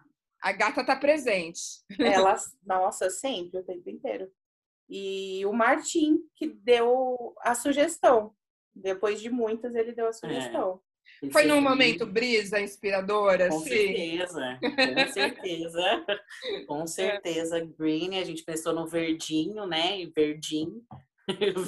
A 0.41 0.51
gata 0.51 0.83
tá 0.83 0.95
presente. 0.95 1.61
Ela, 1.97 2.35
nossa, 2.65 3.09
sempre, 3.09 3.59
o 3.59 3.63
tempo 3.63 3.89
inteiro. 3.89 4.29
E 4.89 5.45
o 5.45 5.53
Martim 5.53 6.19
que 6.35 6.47
deu 6.47 7.33
a 7.39 7.55
sugestão. 7.55 8.35
Depois 8.75 9.21
de 9.21 9.29
muitas, 9.29 9.73
ele 9.73 9.93
deu 9.93 10.07
a 10.07 10.13
sugestão. 10.13 10.81
É. 11.23 11.31
Foi 11.31 11.45
num 11.45 11.61
momento 11.61 12.05
brisa, 12.05 12.59
inspiradora? 12.59 13.47
Com 13.49 13.59
sim. 13.59 13.69
certeza, 13.69 14.59
com 14.61 15.13
certeza. 15.13 16.05
com 16.67 16.87
certeza. 16.87 17.65
Green, 17.77 18.19
a 18.19 18.23
gente 18.25 18.43
pensou 18.43 18.73
no 18.73 18.85
verdinho, 18.85 19.65
né? 19.65 20.01
E 20.01 20.07
verdinho. 20.07 20.83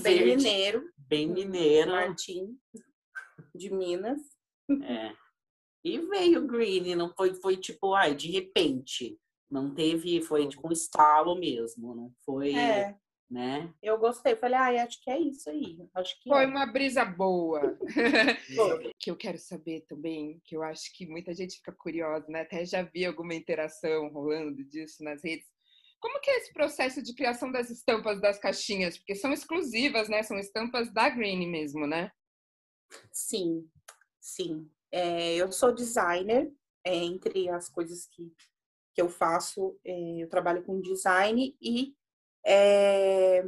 Bem 0.01 0.23
Verde, 0.23 0.35
mineiro. 0.35 0.83
Bem 0.97 1.27
mineiro. 1.27 1.91
Martim, 1.91 2.57
de 3.55 3.71
Minas. 3.73 4.21
É. 4.83 5.13
E 5.83 5.99
veio 5.99 6.47
Green, 6.47 6.95
não 6.95 7.13
foi, 7.15 7.33
foi 7.35 7.57
tipo, 7.57 7.93
ai, 7.93 8.15
de 8.15 8.31
repente. 8.31 9.17
Não 9.49 9.73
teve, 9.73 10.21
foi 10.21 10.47
tipo 10.47 10.67
um 10.67 10.71
estalo 10.71 11.35
mesmo, 11.35 11.95
não 11.95 12.11
foi. 12.25 12.55
É 12.55 12.97
né? 13.29 13.73
Eu 13.81 13.97
gostei, 13.97 14.35
falei, 14.35 14.57
ah, 14.57 14.83
acho 14.83 15.01
que 15.01 15.09
é 15.09 15.19
isso 15.19 15.49
aí. 15.49 15.77
Acho 15.93 16.21
que 16.21 16.29
Foi 16.29 16.43
é. 16.43 16.47
uma 16.47 16.65
brisa 16.65 17.03
boa. 17.03 17.77
que 18.99 19.09
eu 19.09 19.15
quero 19.15 19.37
saber 19.37 19.81
também, 19.87 20.39
que 20.43 20.55
eu 20.55 20.63
acho 20.63 20.91
que 20.93 21.07
muita 21.07 21.33
gente 21.33 21.57
fica 21.57 21.71
curiosa, 21.71 22.25
né? 22.29 22.41
Até 22.41 22.65
já 22.65 22.83
vi 22.83 23.05
alguma 23.05 23.33
interação 23.33 24.09
rolando 24.09 24.63
disso 24.63 25.03
nas 25.03 25.23
redes. 25.23 25.47
Como 25.99 26.19
que 26.19 26.29
é 26.29 26.37
esse 26.37 26.53
processo 26.53 27.01
de 27.01 27.15
criação 27.15 27.51
das 27.51 27.69
estampas 27.69 28.21
das 28.21 28.37
caixinhas? 28.37 28.97
Porque 28.97 29.15
são 29.15 29.33
exclusivas, 29.33 30.07
né? 30.07 30.21
São 30.21 30.37
estampas 30.37 30.93
da 30.93 31.09
Green 31.09 31.49
mesmo, 31.49 31.87
né? 31.87 32.11
Sim, 33.11 33.69
sim. 34.19 34.69
É, 34.91 35.35
eu 35.35 35.51
sou 35.51 35.73
designer, 35.73 36.51
é, 36.83 36.95
entre 36.95 37.49
as 37.49 37.69
coisas 37.69 38.05
que, 38.07 38.31
que 38.93 39.01
eu 39.01 39.09
faço, 39.09 39.77
é, 39.83 40.23
eu 40.23 40.29
trabalho 40.29 40.63
com 40.63 40.81
design 40.81 41.55
e 41.61 41.95
é, 42.45 43.43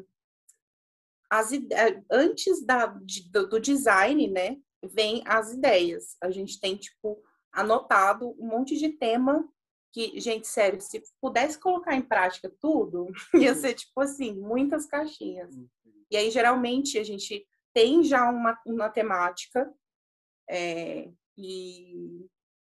as, 1.30 1.52
é, 1.54 2.04
antes 2.12 2.66
da, 2.66 2.88
de, 2.88 3.30
do 3.30 3.60
design, 3.60 4.28
né, 4.28 4.58
vem 4.84 5.22
as 5.26 5.54
ideias. 5.54 6.16
A 6.22 6.30
gente 6.32 6.60
tem, 6.60 6.76
tipo, 6.76 7.22
anotado 7.52 8.36
um 8.40 8.48
monte 8.48 8.78
de 8.78 8.90
tema 8.90 9.48
que, 9.94 10.20
gente, 10.20 10.48
sério, 10.48 10.80
se 10.82 11.02
pudesse 11.22 11.60
colocar 11.60 11.96
em 11.96 12.02
prática 12.02 12.52
tudo, 12.60 13.08
ia 13.34 13.54
ser, 13.56 13.74
tipo 13.74 14.00
assim, 14.02 14.34
muitas 14.34 14.86
caixinhas. 14.86 15.56
E 16.10 16.18
aí, 16.18 16.32
geralmente, 16.32 16.98
a 16.98 17.04
gente 17.04 17.46
tem 17.78 18.04
já 18.04 18.28
uma, 18.28 18.60
uma 18.66 18.90
temática 18.90 19.72
é, 20.50 21.12
e, 21.38 22.26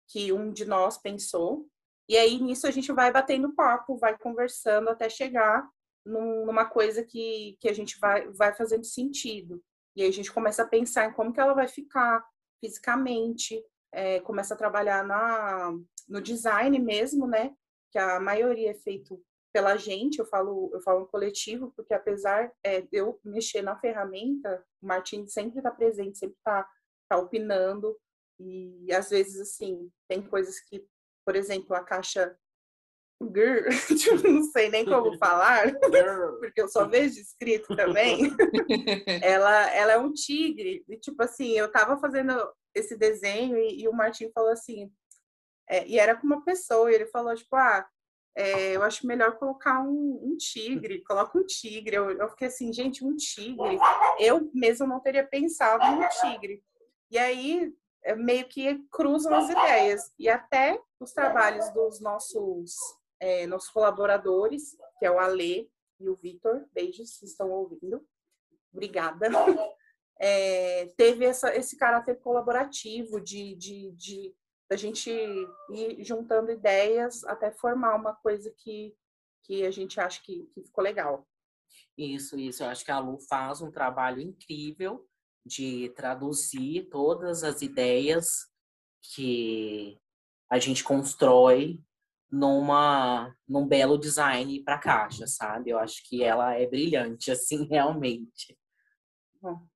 que 0.07 0.31
um 0.31 0.51
de 0.51 0.65
nós 0.65 0.99
pensou, 0.99 1.67
e 2.07 2.15
aí, 2.15 2.39
nisso, 2.39 2.67
a 2.67 2.71
gente 2.71 2.91
vai 2.91 3.11
batendo 3.11 3.55
papo, 3.55 3.97
vai 3.97 4.15
conversando 4.15 4.87
até 4.87 5.09
chegar 5.09 5.67
numa 6.05 6.65
coisa 6.65 7.03
que, 7.03 7.57
que 7.59 7.67
a 7.67 7.73
gente 7.73 7.99
vai, 7.99 8.27
vai 8.33 8.53
fazendo 8.53 8.83
sentido. 8.83 9.63
E 9.95 10.03
aí 10.03 10.09
a 10.09 10.11
gente 10.11 10.31
começa 10.31 10.61
a 10.61 10.67
pensar 10.67 11.05
em 11.05 11.13
como 11.13 11.33
que 11.33 11.39
ela 11.39 11.53
vai 11.53 11.67
ficar 11.67 12.23
fisicamente, 12.63 13.59
é, 13.91 14.19
começa 14.19 14.53
a 14.53 14.57
trabalhar 14.57 15.03
na, 15.03 15.71
no 16.07 16.21
design 16.21 16.77
mesmo, 16.77 17.25
né? 17.25 17.55
Que 17.91 17.97
a 17.97 18.19
maioria 18.19 18.71
é 18.71 18.75
feito 18.75 19.19
pela 19.53 19.77
gente, 19.77 20.19
eu 20.19 20.25
falo, 20.25 20.69
eu 20.73 20.81
falo 20.81 21.07
coletivo, 21.07 21.71
porque 21.75 21.93
apesar 21.93 22.51
é, 22.63 22.81
de 22.81 22.97
eu 22.97 23.19
mexer 23.23 23.61
na 23.61 23.79
ferramenta, 23.79 24.63
o 24.81 24.87
Martin 24.87 25.25
sempre 25.27 25.57
está 25.57 25.71
presente, 25.71 26.19
sempre 26.19 26.37
está 26.37 26.67
tá 27.09 27.17
opinando, 27.17 27.97
e 28.39 28.93
às 28.93 29.09
vezes, 29.09 29.39
assim, 29.41 29.91
tem 30.07 30.21
coisas 30.21 30.59
que, 30.61 30.85
por 31.25 31.35
exemplo, 31.35 31.75
a 31.75 31.83
caixa 31.83 32.37
girl, 33.21 33.67
tipo, 33.97 34.27
não 34.27 34.43
sei 34.43 34.69
nem 34.69 34.85
como 34.85 35.17
falar, 35.17 35.73
porque 36.39 36.61
eu 36.61 36.69
só 36.69 36.87
vejo 36.87 37.19
escrito 37.19 37.75
também. 37.75 38.31
ela, 39.21 39.69
ela 39.71 39.91
é 39.93 39.97
um 39.97 40.13
tigre. 40.13 40.85
E, 40.87 40.97
tipo 40.97 41.21
assim, 41.21 41.51
eu 41.51 41.69
tava 41.69 41.99
fazendo 41.99 42.33
esse 42.73 42.95
desenho 42.95 43.57
e, 43.57 43.81
e 43.81 43.87
o 43.89 43.93
Martin 43.93 44.31
falou 44.31 44.51
assim, 44.51 44.89
é, 45.67 45.85
e 45.85 45.99
era 45.99 46.15
com 46.15 46.25
uma 46.25 46.43
pessoa, 46.45 46.89
e 46.89 46.95
ele 46.95 47.07
falou, 47.07 47.35
tipo, 47.35 47.55
ah, 47.55 47.85
é, 48.35 48.75
eu 48.75 48.83
acho 48.83 49.05
melhor 49.05 49.37
colocar 49.37 49.81
um, 49.81 50.19
um 50.23 50.37
tigre, 50.37 51.03
coloca 51.03 51.37
um 51.37 51.45
tigre. 51.45 51.95
Eu, 51.95 52.11
eu, 52.11 52.29
fiquei 52.29 52.47
assim, 52.47 52.71
gente, 52.71 53.03
um 53.03 53.15
tigre. 53.15 53.77
Eu 54.19 54.49
mesmo 54.53 54.87
não 54.87 54.99
teria 54.99 55.25
pensado 55.25 55.83
no 55.95 56.07
tigre. 56.09 56.63
E 57.11 57.17
aí, 57.17 57.73
é, 58.03 58.15
meio 58.15 58.47
que 58.47 58.79
cruzam 58.91 59.33
as 59.35 59.49
ideias. 59.49 60.13
E 60.17 60.29
até 60.29 60.79
os 60.99 61.11
trabalhos 61.11 61.69
dos 61.71 61.99
nossos 61.99 62.75
é, 63.19 63.45
nossos 63.47 63.69
colaboradores, 63.69 64.77
que 64.97 65.05
é 65.05 65.11
o 65.11 65.19
Ale 65.19 65.69
e 65.99 66.09
o 66.09 66.15
Vitor. 66.15 66.65
Beijos, 66.73 67.21
estão 67.21 67.51
ouvindo. 67.51 68.05
Obrigada. 68.73 69.27
É, 70.21 70.87
teve 70.97 71.23
essa, 71.23 71.55
esse 71.55 71.77
caráter 71.77 72.19
colaborativo 72.19 73.21
de, 73.21 73.55
de, 73.55 73.89
de 73.93 74.35
a 74.69 74.75
gente 74.75 75.09
ir 75.09 76.03
juntando 76.03 76.51
ideias 76.51 77.23
até 77.23 77.51
formar 77.51 77.95
uma 77.95 78.13
coisa 78.15 78.53
que, 78.57 78.95
que 79.43 79.65
a 79.65 79.71
gente 79.71 79.99
acha 79.99 80.21
que, 80.21 80.43
que 80.53 80.63
ficou 80.63 80.83
legal. 80.83 81.27
Isso, 81.97 82.37
isso. 82.37 82.63
Eu 82.63 82.69
acho 82.69 82.85
que 82.85 82.91
a 82.91 82.99
Lu 82.99 83.19
faz 83.27 83.61
um 83.61 83.71
trabalho 83.71 84.21
incrível 84.21 85.07
de 85.45 85.89
traduzir 85.95 86.87
todas 86.89 87.43
as 87.43 87.61
ideias 87.61 88.47
que 89.15 89.99
a 90.49 90.59
gente 90.59 90.83
constrói 90.83 91.81
numa 92.31 93.35
num 93.47 93.67
belo 93.67 93.97
design 93.97 94.63
para 94.63 94.77
caixa, 94.77 95.25
sabe? 95.25 95.71
Eu 95.71 95.79
acho 95.79 96.07
que 96.07 96.23
ela 96.23 96.53
é 96.53 96.67
brilhante, 96.67 97.31
assim, 97.31 97.65
realmente. 97.65 98.57
Bom, 99.41 99.67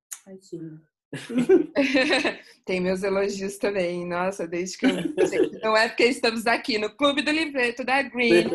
Tem 2.64 2.80
meus 2.80 3.02
elogios 3.02 3.58
também. 3.58 4.06
Nossa, 4.06 4.46
desde 4.46 4.78
que 4.78 4.86
eu. 4.86 5.60
Não 5.62 5.76
é 5.76 5.88
porque 5.88 6.04
estamos 6.04 6.46
aqui 6.46 6.78
no 6.78 6.94
Clube 6.96 7.22
do 7.22 7.30
Livreto 7.30 7.84
da 7.84 8.02
Green, 8.02 8.50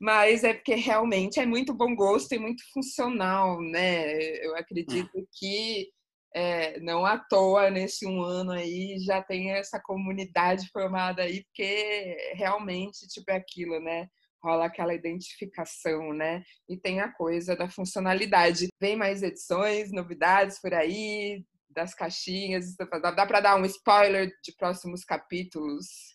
mas 0.00 0.44
é 0.44 0.54
porque 0.54 0.74
realmente 0.74 1.40
é 1.40 1.46
muito 1.46 1.74
bom 1.74 1.94
gosto 1.94 2.32
e 2.32 2.38
muito 2.38 2.62
funcional, 2.72 3.60
né? 3.60 4.36
Eu 4.44 4.56
acredito 4.56 5.10
que 5.32 5.88
é, 6.34 6.80
não 6.80 7.04
à 7.04 7.18
toa 7.18 7.70
nesse 7.70 8.06
um 8.06 8.22
ano 8.22 8.52
aí 8.52 8.98
já 9.00 9.22
tem 9.22 9.50
essa 9.52 9.80
comunidade 9.80 10.68
formada 10.72 11.22
aí, 11.22 11.44
porque 11.44 12.32
realmente 12.34 13.06
tipo 13.08 13.30
é 13.30 13.36
aquilo, 13.36 13.78
né? 13.80 14.08
Rola 14.42 14.66
aquela 14.66 14.94
identificação, 14.94 16.12
né? 16.12 16.42
E 16.68 16.76
tem 16.76 17.00
a 17.00 17.12
coisa 17.12 17.54
da 17.54 17.68
funcionalidade. 17.68 18.68
Vem 18.80 18.96
mais 18.96 19.22
edições, 19.22 19.92
novidades 19.92 20.60
por 20.60 20.74
aí, 20.74 21.44
das 21.72 21.94
caixinhas. 21.94 22.76
Dá 22.76 23.26
para 23.26 23.40
dar 23.40 23.56
um 23.56 23.64
spoiler 23.64 24.32
de 24.42 24.52
próximos 24.52 25.04
capítulos? 25.04 26.12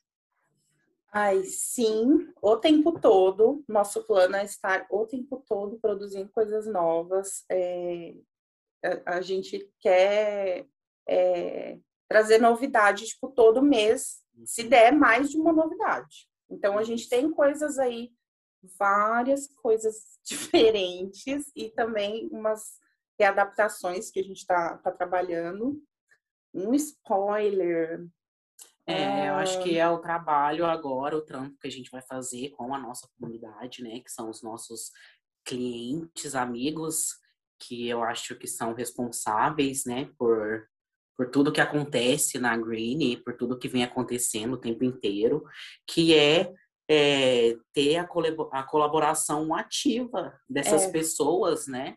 Ai, 1.11 1.43
sim, 1.45 2.31
o 2.41 2.57
tempo 2.57 2.99
todo. 2.99 3.63
Nosso 3.67 4.03
plano 4.03 4.35
é 4.35 4.45
estar 4.45 4.85
o 4.89 5.05
tempo 5.05 5.43
todo 5.47 5.79
produzindo 5.79 6.29
coisas 6.29 6.67
novas. 6.67 7.43
É, 7.49 8.13
a, 9.05 9.21
gente 9.21 9.71
quer 9.79 10.67
é, 11.07 11.79
trazer 12.07 12.39
novidade, 12.39 13.05
tipo, 13.05 13.29
todo 13.29 13.63
mês, 13.63 14.21
se 14.45 14.63
uhum. 14.63 14.69
der 14.69 14.91
mais 14.91 15.29
de 15.31 15.37
uma 15.37 15.51
novidade. 15.51 16.29
Então, 16.49 16.77
a 16.77 16.83
gente 16.83 17.09
tem 17.09 17.31
coisas 17.31 17.79
aí, 17.79 18.11
várias 18.77 19.47
coisas 19.47 20.19
diferentes 20.23 21.51
e 21.55 21.69
também 21.69 22.29
umas 22.31 22.79
readaptações 23.19 24.11
que 24.11 24.19
a 24.19 24.23
gente 24.23 24.37
está 24.37 24.77
tá 24.77 24.91
trabalhando. 24.91 25.81
Um 26.53 26.73
spoiler. 26.73 28.07
É, 28.85 29.29
eu 29.29 29.35
acho 29.35 29.61
que 29.61 29.77
é 29.77 29.87
o 29.89 29.99
trabalho 29.99 30.65
agora, 30.65 31.17
o 31.17 31.21
trampo 31.21 31.57
que 31.59 31.67
a 31.67 31.71
gente 31.71 31.91
vai 31.91 32.01
fazer 32.01 32.51
com 32.51 32.73
a 32.73 32.79
nossa 32.79 33.07
comunidade, 33.17 33.83
né? 33.83 33.99
Que 33.99 34.09
são 34.09 34.29
os 34.29 34.41
nossos 34.41 34.91
clientes, 35.43 36.35
amigos, 36.35 37.17
que 37.59 37.87
eu 37.87 38.03
acho 38.03 38.35
que 38.35 38.47
são 38.47 38.73
responsáveis, 38.73 39.85
né, 39.85 40.09
por, 40.17 40.67
por 41.15 41.29
tudo 41.29 41.51
que 41.51 41.61
acontece 41.61 42.37
na 42.37 42.55
Green 42.57 43.13
e 43.13 43.17
por 43.17 43.35
tudo 43.35 43.57
que 43.57 43.67
vem 43.67 43.83
acontecendo 43.83 44.53
o 44.53 44.59
tempo 44.59 44.83
inteiro, 44.83 45.43
que 45.87 46.13
é, 46.13 46.53
é 46.89 47.57
ter 47.73 47.97
a, 47.97 48.07
a, 48.51 48.63
colaboração 48.63 49.53
ativa 49.55 50.37
dessas 50.49 50.83
é. 50.83 50.91
pessoas, 50.91 51.67
né? 51.67 51.95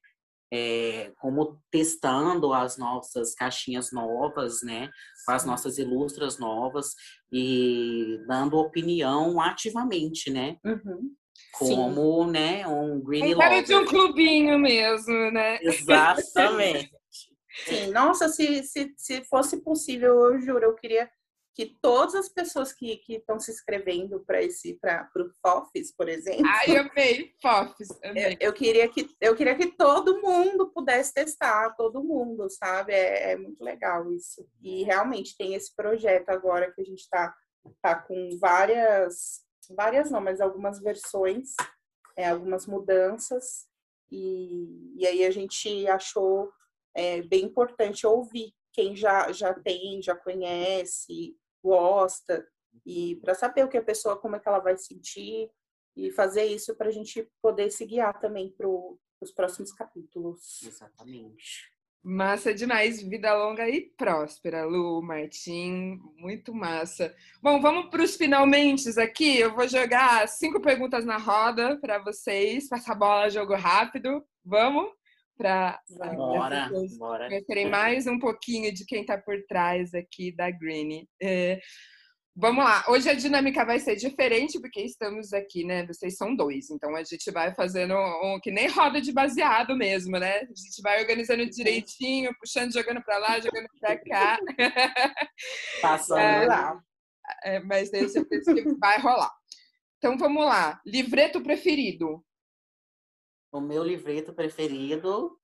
É, 0.52 1.12
como 1.20 1.60
testando 1.70 2.52
as 2.52 2.76
nossas 2.76 3.34
caixinhas 3.34 3.92
novas, 3.92 4.62
né, 4.62 4.90
com 5.24 5.32
as 5.32 5.44
nossas 5.44 5.78
ilustras 5.78 6.40
novas 6.40 6.94
e 7.32 8.18
dando 8.26 8.58
opinião 8.58 9.40
ativamente, 9.40 10.28
né, 10.28 10.56
uhum 10.64 11.14
como, 11.52 12.24
Sim. 12.24 12.30
né, 12.30 12.66
um 12.66 13.00
green 13.00 13.34
um 13.34 13.62
de 13.62 13.74
um 13.74 13.84
clubinho 13.84 14.58
mesmo, 14.58 15.30
né? 15.30 15.58
Exatamente. 15.62 16.90
Sim, 17.66 17.90
nossa, 17.92 18.28
se, 18.28 18.62
se, 18.62 18.94
se 18.96 19.24
fosse 19.24 19.62
possível, 19.62 20.14
eu 20.20 20.40
juro, 20.40 20.64
eu 20.64 20.74
queria 20.74 21.10
que 21.60 21.76
todas 21.82 22.14
as 22.14 22.26
pessoas 22.26 22.72
que 22.72 23.02
estão 23.06 23.38
se 23.38 23.50
inscrevendo 23.50 24.20
para 24.20 24.42
esse 24.42 24.78
para 24.80 25.10
o 25.14 25.30
FOFs, 25.46 25.92
por 25.94 26.08
exemplo. 26.08 26.46
Ai, 26.46 26.74
amei, 26.78 27.34
FOFs. 27.42 27.88
Eu, 28.02 28.36
eu, 28.40 28.52
queria 28.52 28.88
que 28.88 29.08
eu 29.20 29.36
queria 29.36 29.54
que 29.54 29.66
todo 29.76 30.22
mundo 30.22 30.70
pudesse 30.72 31.12
testar, 31.12 31.74
todo 31.76 32.02
mundo, 32.02 32.48
sabe? 32.48 32.92
É, 32.92 33.32
é 33.32 33.36
muito 33.36 33.62
legal 33.62 34.10
isso. 34.10 34.48
E 34.62 34.84
realmente 34.84 35.36
tem 35.36 35.54
esse 35.54 35.74
projeto 35.76 36.30
agora 36.30 36.72
que 36.72 36.80
a 36.80 36.84
gente 36.84 37.00
está 37.00 37.34
tá 37.82 37.94
com 37.94 38.30
várias 38.40 39.42
várias 39.76 40.10
não, 40.10 40.20
mas 40.20 40.40
algumas 40.40 40.80
versões, 40.80 41.54
é, 42.16 42.28
algumas 42.28 42.66
mudanças, 42.66 43.66
e, 44.10 44.96
e 44.96 45.06
aí 45.06 45.24
a 45.24 45.30
gente 45.30 45.86
achou 45.86 46.50
é, 46.96 47.22
bem 47.22 47.44
importante 47.44 48.06
ouvir 48.06 48.52
quem 48.72 48.96
já, 48.96 49.30
já 49.32 49.52
tem, 49.54 50.02
já 50.02 50.16
conhece, 50.16 51.36
gosta, 51.62 52.46
e 52.86 53.16
para 53.16 53.34
saber 53.34 53.64
o 53.64 53.68
que 53.68 53.78
a 53.78 53.82
pessoa, 53.82 54.16
como 54.16 54.36
é 54.36 54.40
que 54.40 54.48
ela 54.48 54.58
vai 54.58 54.76
sentir, 54.76 55.50
e 55.96 56.10
fazer 56.10 56.44
isso 56.44 56.74
para 56.76 56.88
a 56.88 56.92
gente 56.92 57.28
poder 57.42 57.70
se 57.70 57.84
guiar 57.84 58.18
também 58.20 58.50
para 58.50 58.68
os 58.68 59.32
próximos 59.34 59.72
capítulos. 59.72 60.62
Exatamente. 60.62 61.70
Massa 62.02 62.54
demais, 62.54 63.02
vida 63.02 63.34
longa 63.34 63.68
e 63.68 63.82
próspera, 63.94 64.64
Lu, 64.64 65.02
Martim, 65.02 65.98
muito 66.16 66.54
massa. 66.54 67.14
Bom, 67.42 67.60
vamos 67.60 67.90
para 67.90 68.02
os 68.02 68.16
finalmente 68.16 68.88
aqui. 68.98 69.38
Eu 69.38 69.54
vou 69.54 69.68
jogar 69.68 70.26
cinco 70.26 70.62
perguntas 70.62 71.04
na 71.04 71.18
roda 71.18 71.78
para 71.78 71.98
vocês, 71.98 72.70
passar 72.70 72.92
a 72.92 72.94
bola, 72.94 73.28
jogo 73.28 73.54
rápido. 73.54 74.24
Vamos 74.42 74.90
para 75.40 75.80
bora, 76.16 76.70
bora. 76.98 77.28
conhecerem 77.28 77.70
mais 77.70 78.06
um 78.06 78.18
pouquinho 78.18 78.70
de 78.74 78.84
quem 78.84 79.00
está 79.00 79.16
por 79.16 79.42
trás 79.48 79.94
aqui 79.94 80.36
da 80.36 80.50
Green. 80.50 81.06
É, 81.22 81.58
Vamos 82.36 82.64
lá, 82.64 82.84
hoje 82.88 83.10
a 83.10 83.14
dinâmica 83.14 83.64
vai 83.64 83.78
ser 83.80 83.96
diferente 83.96 84.60
porque 84.60 84.80
estamos 84.80 85.32
aqui, 85.32 85.64
né? 85.64 85.84
Vocês 85.86 86.16
são 86.16 86.34
dois, 86.34 86.70
então 86.70 86.94
a 86.94 87.02
gente 87.02 87.30
vai 87.30 87.52
fazendo 87.54 87.94
um, 87.94 88.38
que 88.40 88.50
nem 88.50 88.68
roda 88.68 89.00
de 89.00 89.12
baseado 89.12 89.76
mesmo, 89.76 90.18
né? 90.18 90.36
A 90.36 90.44
gente 90.44 90.80
vai 90.82 91.00
organizando 91.00 91.44
direitinho, 91.50 92.34
puxando, 92.38 92.72
jogando 92.72 93.02
para 93.02 93.18
lá, 93.18 93.40
jogando 93.40 93.66
para 93.80 93.98
cá. 93.98 94.38
Passando 95.82 96.18
é, 96.18 96.46
lá. 96.46 96.80
É, 97.44 97.60
mas 97.60 97.90
tenho 97.90 98.08
certeza 98.08 98.54
que 98.54 98.74
vai 98.76 98.98
rolar. 99.00 99.32
Então 99.98 100.16
vamos 100.16 100.44
lá, 100.46 100.80
livreto 100.86 101.42
preferido. 101.42 102.24
O 103.52 103.60
meu 103.60 103.82
livreto 103.82 104.32
preferido 104.32 105.38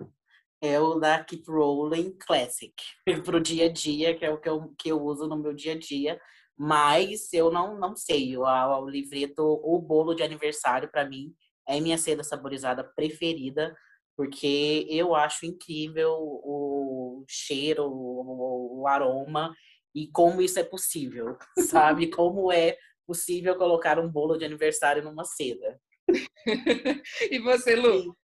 é 0.60 0.80
o 0.80 0.94
da 0.94 1.22
Keep 1.22 1.44
Rolling 1.48 2.16
Classic, 2.18 2.74
para 3.24 3.36
o 3.36 3.40
dia 3.40 3.66
a 3.66 3.72
dia, 3.72 4.16
que 4.16 4.24
é 4.24 4.30
o 4.30 4.40
que 4.40 4.48
eu, 4.48 4.74
que 4.78 4.88
eu 4.90 5.02
uso 5.02 5.26
no 5.26 5.36
meu 5.36 5.52
dia 5.52 5.72
a 5.72 5.78
dia 5.78 6.20
mas 6.56 7.32
eu 7.32 7.50
não, 7.50 7.78
não 7.78 7.94
sei. 7.94 8.36
O, 8.36 8.42
o 8.42 8.88
livreto, 8.88 9.42
o 9.62 9.78
bolo 9.78 10.14
de 10.14 10.22
aniversário, 10.22 10.90
para 10.90 11.08
mim, 11.08 11.34
é 11.68 11.80
minha 11.80 11.98
seda 11.98 12.24
saborizada 12.24 12.82
preferida, 12.82 13.76
porque 14.16 14.86
eu 14.88 15.14
acho 15.14 15.44
incrível 15.44 16.12
o 16.12 17.24
cheiro, 17.28 17.84
o, 17.84 18.80
o 18.80 18.86
aroma 18.86 19.54
e 19.94 20.08
como 20.08 20.40
isso 20.40 20.58
é 20.58 20.64
possível, 20.64 21.36
sabe? 21.68 22.10
como 22.10 22.50
é 22.50 22.76
possível 23.06 23.56
colocar 23.56 23.98
um 23.98 24.08
bolo 24.08 24.36
de 24.36 24.44
aniversário 24.44 25.02
numa 25.02 25.24
seda. 25.24 25.78
e 27.30 27.38
você, 27.40 27.74
Lu? 27.74 28.16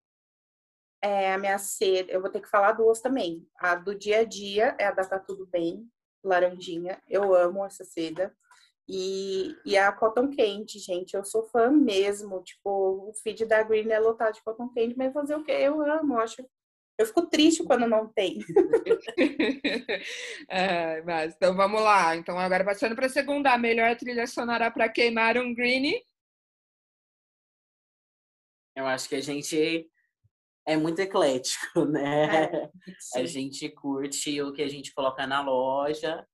É, 1.02 1.32
a 1.32 1.38
minha 1.38 1.58
seda, 1.58 2.12
eu 2.12 2.20
vou 2.20 2.30
ter 2.30 2.40
que 2.40 2.48
falar 2.48 2.72
duas 2.72 3.00
também. 3.00 3.46
A 3.58 3.74
do 3.74 3.94
dia 3.94 4.20
a 4.20 4.24
dia 4.24 4.76
é 4.78 4.84
a 4.84 4.90
da 4.90 5.04
Tá 5.04 5.18
Tudo 5.18 5.46
Bem, 5.46 5.88
laranjinha. 6.22 7.02
Eu 7.08 7.34
amo 7.34 7.64
essa 7.64 7.84
seda. 7.84 8.34
E, 8.92 9.54
e 9.64 9.78
a 9.78 9.90
Cotton 9.92 10.34
Candy, 10.36 10.78
gente, 10.78 11.14
eu 11.14 11.24
sou 11.24 11.44
fã 11.44 11.70
mesmo. 11.70 12.42
Tipo, 12.42 13.08
o 13.08 13.14
feed 13.22 13.46
da 13.46 13.62
Green 13.62 13.90
é 13.90 13.98
lotado 13.98 14.34
de 14.34 14.42
Cotton 14.42 14.68
Candy, 14.74 14.96
mas 14.96 15.12
fazer 15.12 15.36
o 15.36 15.44
quê? 15.44 15.52
Eu 15.52 15.80
amo, 15.80 16.14
eu 16.14 16.20
acho. 16.20 16.44
Eu 16.98 17.06
fico 17.06 17.26
triste 17.30 17.64
quando 17.64 17.86
não 17.86 18.08
tem. 18.08 18.40
é, 20.50 21.00
mas, 21.02 21.34
então 21.34 21.56
vamos 21.56 21.80
lá. 21.80 22.14
Então, 22.14 22.38
agora 22.38 22.62
passando 22.62 22.94
para 22.94 23.06
a 23.06 23.10
segunda, 23.10 23.52
a 23.52 23.58
melhor 23.58 23.96
trilha 23.96 24.26
sonora 24.26 24.70
para 24.70 24.88
queimar 24.88 25.38
um 25.38 25.54
green. 25.54 26.02
Eu 28.80 28.86
acho 28.86 29.08
que 29.08 29.14
a 29.14 29.20
gente 29.20 29.88
é 30.66 30.76
muito 30.76 31.00
eclético, 31.00 31.84
né? 31.86 32.50
É, 32.54 32.70
a 33.14 33.24
gente 33.24 33.68
curte 33.68 34.40
o 34.42 34.52
que 34.52 34.62
a 34.62 34.68
gente 34.68 34.92
coloca 34.94 35.26
na 35.26 35.42
loja. 35.42 36.26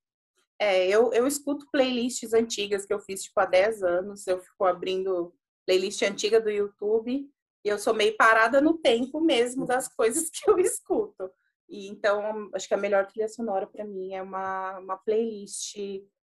É, 0.59 0.89
eu, 0.89 1.13
eu 1.13 1.27
escuto 1.27 1.67
playlists 1.71 2.33
antigas 2.33 2.87
que 2.87 2.95
eu 2.95 3.01
fiz 3.01 3.25
tipo 3.25 3.39
há 3.41 3.47
10 3.47 3.83
anos. 3.83 4.27
Eu 4.27 4.41
fico 4.41 4.65
abrindo 4.65 5.35
playlist 5.67 6.01
antiga 6.03 6.41
do 6.41 6.51
YouTube 6.51 7.29
e 7.65 7.69
eu 7.69 7.79
sou 7.79 7.93
meio 7.93 8.17
parada 8.17 8.61
no 8.61 8.79
tempo 8.79 9.21
mesmo 9.21 9.67
das 9.67 9.89
coisas 9.89 10.31
que 10.31 10.49
eu 10.49 10.59
escuto. 10.59 11.31
E 11.69 11.89
então, 11.89 12.49
acho 12.55 12.69
que 12.69 12.75
a 12.75 12.79
melhor 12.79 13.07
trilha 13.07 13.29
sonora 13.29 13.67
para 13.67 13.85
mim 13.85 14.15
é 14.15 14.23
uma, 14.23 14.79
uma 14.79 14.97
playlist 14.97 15.77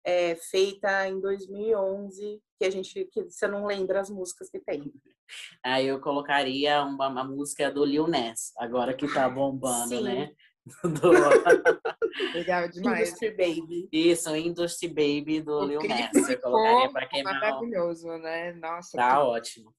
é, 0.05 0.35
feita 0.37 1.09
em 1.09 1.21
2011 1.21 2.41
que 2.59 2.65
a 2.65 2.71
gente 2.71 3.05
que 3.13 3.25
você 3.25 3.47
não 3.47 3.67
lembra 3.67 4.01
as 4.01 4.11
músicas 4.11 4.51
que 4.51 4.61
tem. 4.61 4.93
Aí 5.65 5.87
eu 5.87 6.01
colocaria 6.01 6.83
uma, 6.83 7.09
uma 7.09 7.25
música 7.25 7.71
do 7.71 7.85
Lil 7.85 8.07
Ness, 8.07 8.53
agora 8.59 8.95
que 8.95 9.13
tá 9.13 9.29
bombando, 9.29 9.97
Sim. 9.97 10.03
né? 10.03 10.33
Do... 10.85 11.11
Legal 12.35 12.69
demais. 12.69 13.09
Industry 13.09 13.31
Baby. 13.31 13.89
Isso, 13.91 14.37
Industry 14.37 14.89
Baby 14.89 15.41
do 15.41 15.59
o 15.59 15.65
Lil 15.65 15.81
Ness. 15.81 16.29
Eu 16.29 16.41
colocaria 16.41 16.93
pra 16.93 17.07
queimar. 17.09 17.35
Maravilhoso, 17.35 18.07
né? 18.19 18.53
Nossa. 18.53 18.97
Tá 18.97 19.17
que... 19.17 19.23
ótimo. 19.23 19.75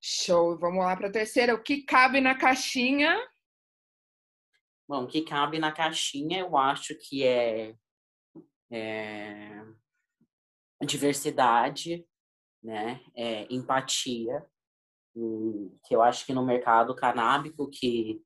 Show. 0.00 0.56
Vamos 0.58 0.84
lá 0.84 0.96
para 0.96 1.08
a 1.08 1.12
terceira. 1.12 1.54
O 1.54 1.62
que 1.62 1.82
cabe 1.82 2.20
na 2.20 2.34
caixinha? 2.34 3.18
Bom, 4.88 5.02
o 5.02 5.06
que 5.06 5.22
cabe 5.22 5.58
na 5.58 5.72
caixinha, 5.72 6.40
eu 6.40 6.56
acho 6.56 6.94
que 6.94 7.24
é, 7.24 7.74
é 8.70 9.64
diversidade, 10.84 12.06
né? 12.62 13.00
É 13.14 13.52
empatia, 13.52 14.44
que 15.84 15.94
eu 15.94 16.02
acho 16.02 16.26
que 16.26 16.32
no 16.34 16.44
mercado 16.44 16.94
canábico 16.94 17.68
que, 17.70 18.20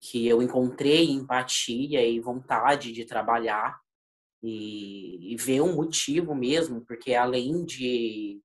que 0.00 0.26
eu 0.26 0.42
encontrei 0.42 1.10
empatia 1.10 2.06
e 2.06 2.20
vontade 2.20 2.92
de 2.92 3.04
trabalhar 3.04 3.80
e, 4.42 5.32
e 5.32 5.36
ver 5.36 5.62
um 5.62 5.74
motivo 5.74 6.34
mesmo, 6.34 6.84
porque 6.84 7.14
além 7.14 7.64
de, 7.64 8.40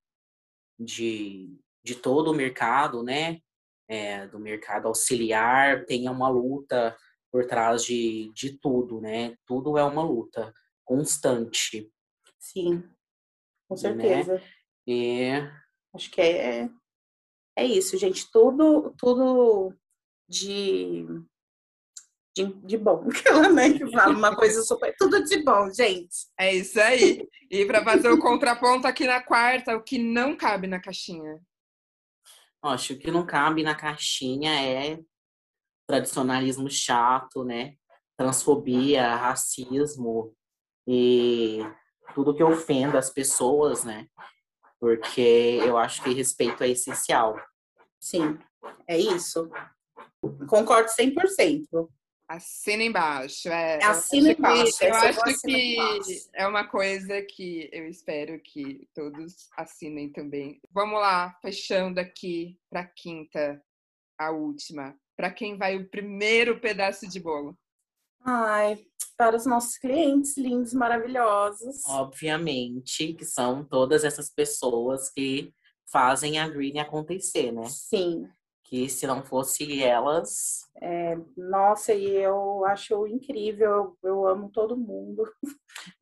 de, 0.80 1.60
de 1.84 1.96
todo 1.96 2.32
o 2.32 2.36
mercado, 2.36 3.04
né, 3.04 3.39
é, 3.88 4.28
do 4.28 4.39
mercado 4.39 4.88
auxiliar, 4.88 5.86
tem 5.86 6.08
uma 6.08 6.30
luta 6.30 6.98
por 7.32 7.46
trás 7.46 7.84
de, 7.84 8.32
de 8.34 8.58
tudo, 8.60 9.02
né? 9.02 9.36
Tudo 9.46 9.78
é 9.78 9.84
uma 9.84 10.04
luta 10.04 10.54
constante. 10.84 11.91
Sim, 12.39 12.84
com 13.67 13.76
né? 13.76 13.78
certeza. 13.78 14.34
Né? 14.36 14.43
E... 14.88 15.32
Acho 15.96 16.10
que 16.10 16.22
é, 16.22 16.69
é 17.56 17.65
isso, 17.65 17.98
gente. 17.98 18.30
Tudo, 18.32 18.93
tudo 18.98 19.74
de, 20.28 21.06
de, 22.36 22.46
de 22.65 22.78
bom. 22.78 23.08
Aquela 23.10 23.50
mãe 23.50 23.78
que 23.78 23.89
fala 23.91 24.15
uma 24.15 24.36
coisa 24.36 24.62
super. 24.63 24.96
Tudo 24.98 25.24
de 25.24 25.43
bom, 25.43 25.72
gente. 25.72 26.28
É 26.39 26.54
isso 26.54 26.80
aí. 26.80 27.28
E 27.50 27.65
para 27.65 27.84
fazer 27.84 28.10
o 28.10 28.19
contraponto 28.19 28.88
aqui 28.88 29.06
na 29.06 29.22
quarta, 29.22 29.76
o 29.76 29.84
que 29.84 29.98
não 29.98 30.36
cabe 30.36 30.67
na 30.67 30.80
caixinha? 30.80 31.39
Acho 32.62 32.96
que 32.98 33.12
não 33.12 33.26
cabe 33.26 33.62
na 33.62 33.76
caixinha 33.76 34.52
é 34.52 35.00
tradicionalismo 35.88 36.69
chato, 36.69 37.43
né? 37.43 37.76
Transfobia, 38.17 39.15
racismo 39.15 40.34
e 40.88 41.60
tudo 42.13 42.36
que 42.36 42.43
ofenda 42.43 43.00
as 43.00 43.10
pessoas, 43.10 43.84
né? 43.84 44.08
Porque 44.80 45.60
eu 45.65 45.78
acho 45.78 46.04
que 46.04 46.13
respeito 46.13 46.63
é 46.63 46.69
essencial. 46.69 47.39
Sim, 48.00 48.38
é 48.88 48.98
isso. 48.98 49.50
Concordo 50.48 50.89
100%. 50.89 51.89
Assina 52.28 52.84
embaixo. 52.84 53.50
É, 53.50 53.84
Assina 53.84 54.32
embaixo. 54.32 54.84
Eu 54.84 54.96
acho 54.96 55.41
que 55.41 55.78
é 56.34 56.48
uma 56.48 56.65
coisa 56.65 57.22
que 57.22 57.69
eu 57.72 57.88
espero 57.88 58.39
que 58.39 58.88
todos 58.93 59.50
assinem 59.58 60.12
também. 60.12 60.60
Vamos 60.72 61.00
lá, 61.00 61.38
fechando 61.41 62.00
aqui 62.00 62.58
para 62.69 62.86
quinta, 62.86 63.62
a 64.17 64.32
última. 64.32 64.96
Para 65.15 65.32
quem 65.32 65.58
vai 65.58 65.76
o 65.78 65.89
primeiro 65.89 66.60
pedaço 66.60 67.08
de 67.08 67.19
bolo? 67.19 67.58
Ai, 68.26 68.80
para 69.18 69.36
os 69.36 69.46
nossos 69.46 69.78
clientes 69.78 70.38
lindos, 70.38 70.74
maravilhosos. 70.74 71.86
Obviamente, 71.88 73.14
que 73.14 73.26
são 73.26 73.64
todas 73.66 74.04
essas 74.04 74.30
pessoas 74.30 75.10
que 75.10 75.54
fazem 75.92 76.40
a 76.40 76.48
Green 76.48 76.80
acontecer, 76.80 77.52
né? 77.52 77.66
Sim 77.70 78.28
que 78.63 78.89
se 78.89 79.06
não 79.06 79.23
fosse 79.23 79.84
elas. 79.84 80.69
É, 80.82 81.17
nossa, 81.38 81.93
e 81.93 82.08
eu 82.08 82.65
acho 82.65 83.06
incrível, 83.06 83.69
eu, 83.69 83.97
eu 84.04 84.28
amo 84.28 84.49
todo 84.49 84.78
mundo. 84.78 85.23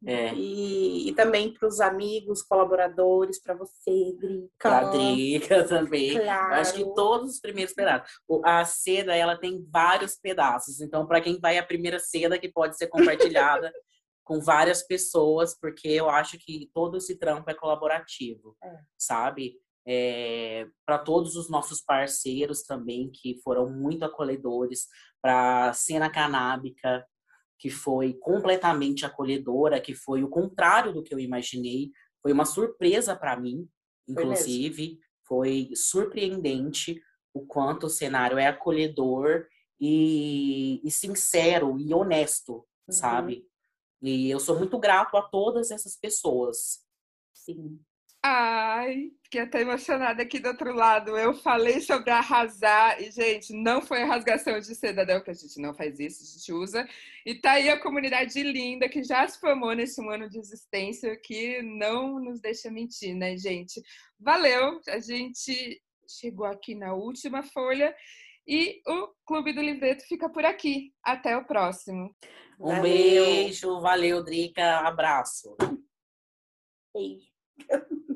É. 0.06 0.34
E, 0.34 1.10
e 1.10 1.16
também 1.16 1.54
para 1.54 1.68
os 1.68 1.82
amigos, 1.82 2.44
colaboradores, 2.44 3.42
para 3.42 3.56
você, 3.56 4.16
Drica. 4.20 4.50
Para 4.60 4.90
Drica 4.92 5.68
também. 5.68 6.14
Claro. 6.14 6.54
Eu 6.54 6.62
acho 6.62 6.74
que 6.74 6.96
todos 6.96 7.34
os 7.34 7.40
primeiros 7.40 7.74
pedaços. 7.74 8.12
A 8.46 8.64
seda, 8.64 9.16
ela 9.16 9.38
tem 9.38 9.66
vários 9.70 10.16
pedaços. 10.16 10.82
Então, 10.82 11.06
para 11.06 11.22
quem 11.22 11.40
vai 11.40 11.58
a 11.58 11.66
primeira 11.66 12.00
seda, 12.00 12.38
que 12.38 12.52
pode 12.52 12.78
ser 12.78 12.88
compartilhada 12.88 13.72
com 14.24 14.40
várias 14.40 14.84
pessoas, 14.84 15.58
porque 15.60 15.88
eu 15.88 16.10
acho 16.10 16.38
que 16.38 16.70
todo 16.74 16.98
esse 16.98 17.18
trampo 17.18 17.50
é 17.50 17.54
colaborativo, 17.54 18.56
é. 18.64 18.80
sabe? 18.98 19.56
É, 19.88 20.68
para 20.86 21.00
todos 21.00 21.36
os 21.36 21.50
nossos 21.50 21.82
parceiros 21.82 22.64
também, 22.64 23.10
que 23.12 23.40
foram 23.44 23.70
muito 23.70 24.04
acolhedores, 24.04 24.88
para 25.22 25.70
a 25.70 25.74
cena 25.74 26.10
canábica, 26.10 27.06
que 27.60 27.70
foi 27.70 28.16
completamente 28.16 29.06
acolhedora, 29.06 29.80
que 29.80 29.94
foi 29.94 30.24
o 30.24 30.30
contrário 30.30 30.94
do 30.94 31.04
que 31.04 31.14
eu 31.14 31.20
imaginei, 31.20 31.92
foi 32.22 32.32
uma 32.32 32.46
surpresa 32.46 33.16
para 33.16 33.40
mim, 33.40 33.68
inclusive, 34.08 35.00
foi, 35.28 35.68
foi, 35.68 35.76
surpreendente 35.76 37.02
o 37.34 37.46
quanto 37.46 37.86
o 37.86 37.90
cenário 37.90 38.38
é 38.38 38.48
acolhedor 38.48 39.48
e, 39.80 40.82
e 40.84 40.92
sincero 40.92 41.80
e 41.80 41.94
honesto, 41.94 42.54
uhum. 42.88 42.94
sabe? 42.94 43.48
E 44.02 44.30
eu 44.30 44.40
sou 44.40 44.58
muito 44.58 44.80
grato 44.80 45.16
a 45.16 45.22
todas 45.22 45.70
essas 45.70 45.96
pessoas. 45.96 46.80
Sim. 47.34 47.80
Ai, 48.24 49.12
fiquei 49.24 49.42
até 49.42 49.62
emocionada 49.62 50.22
aqui 50.22 50.40
do 50.40 50.50
outro 50.50 50.72
lado. 50.76 51.18
Eu 51.18 51.34
falei 51.34 51.82
sobre 51.82 52.12
arrasar 52.12 53.02
e, 53.02 53.10
gente, 53.10 53.52
não 53.52 53.82
foi 53.82 54.04
a 54.04 54.06
rasgação 54.06 54.60
de 54.60 54.76
seda, 54.76 55.04
não, 55.04 55.24
que 55.24 55.32
a 55.32 55.34
gente 55.34 55.60
não 55.60 55.74
faz 55.74 56.00
isso, 56.00 56.22
a 56.22 56.38
gente 56.38 56.54
usa. 56.54 56.88
E 57.26 57.34
tá 57.34 57.54
aí 57.54 57.68
a 57.70 57.82
comunidade 57.82 58.44
linda 58.44 58.88
que 58.88 59.04
já 59.04 59.28
se 59.28 59.40
formou 59.40 59.74
nesse 59.74 60.00
um 60.00 60.12
ano 60.12 60.30
de 60.30 60.38
existência, 60.38 61.20
que 61.20 61.64
não 61.64 62.20
nos 62.20 62.40
deixa 62.40 62.70
mentir, 62.70 63.16
né, 63.16 63.36
gente? 63.38 63.82
Valeu! 64.20 64.80
A 64.88 65.00
gente 65.00 65.82
chegou 66.08 66.46
aqui 66.46 66.76
na 66.76 66.94
última 66.94 67.42
folha 67.42 67.96
e 68.48 68.82
o 68.86 69.08
Clube 69.26 69.52
do 69.52 69.62
Livreto 69.62 70.06
fica 70.08 70.30
por 70.30 70.46
aqui. 70.46 70.94
Até 71.04 71.36
o 71.36 71.46
próximo. 71.46 72.16
Um 72.60 72.68
valeu. 72.68 72.84
beijo, 72.84 73.80
valeu, 73.80 74.24
Drica. 74.24 74.80
Abraço. 74.88 75.58
Beijo. 76.94 77.32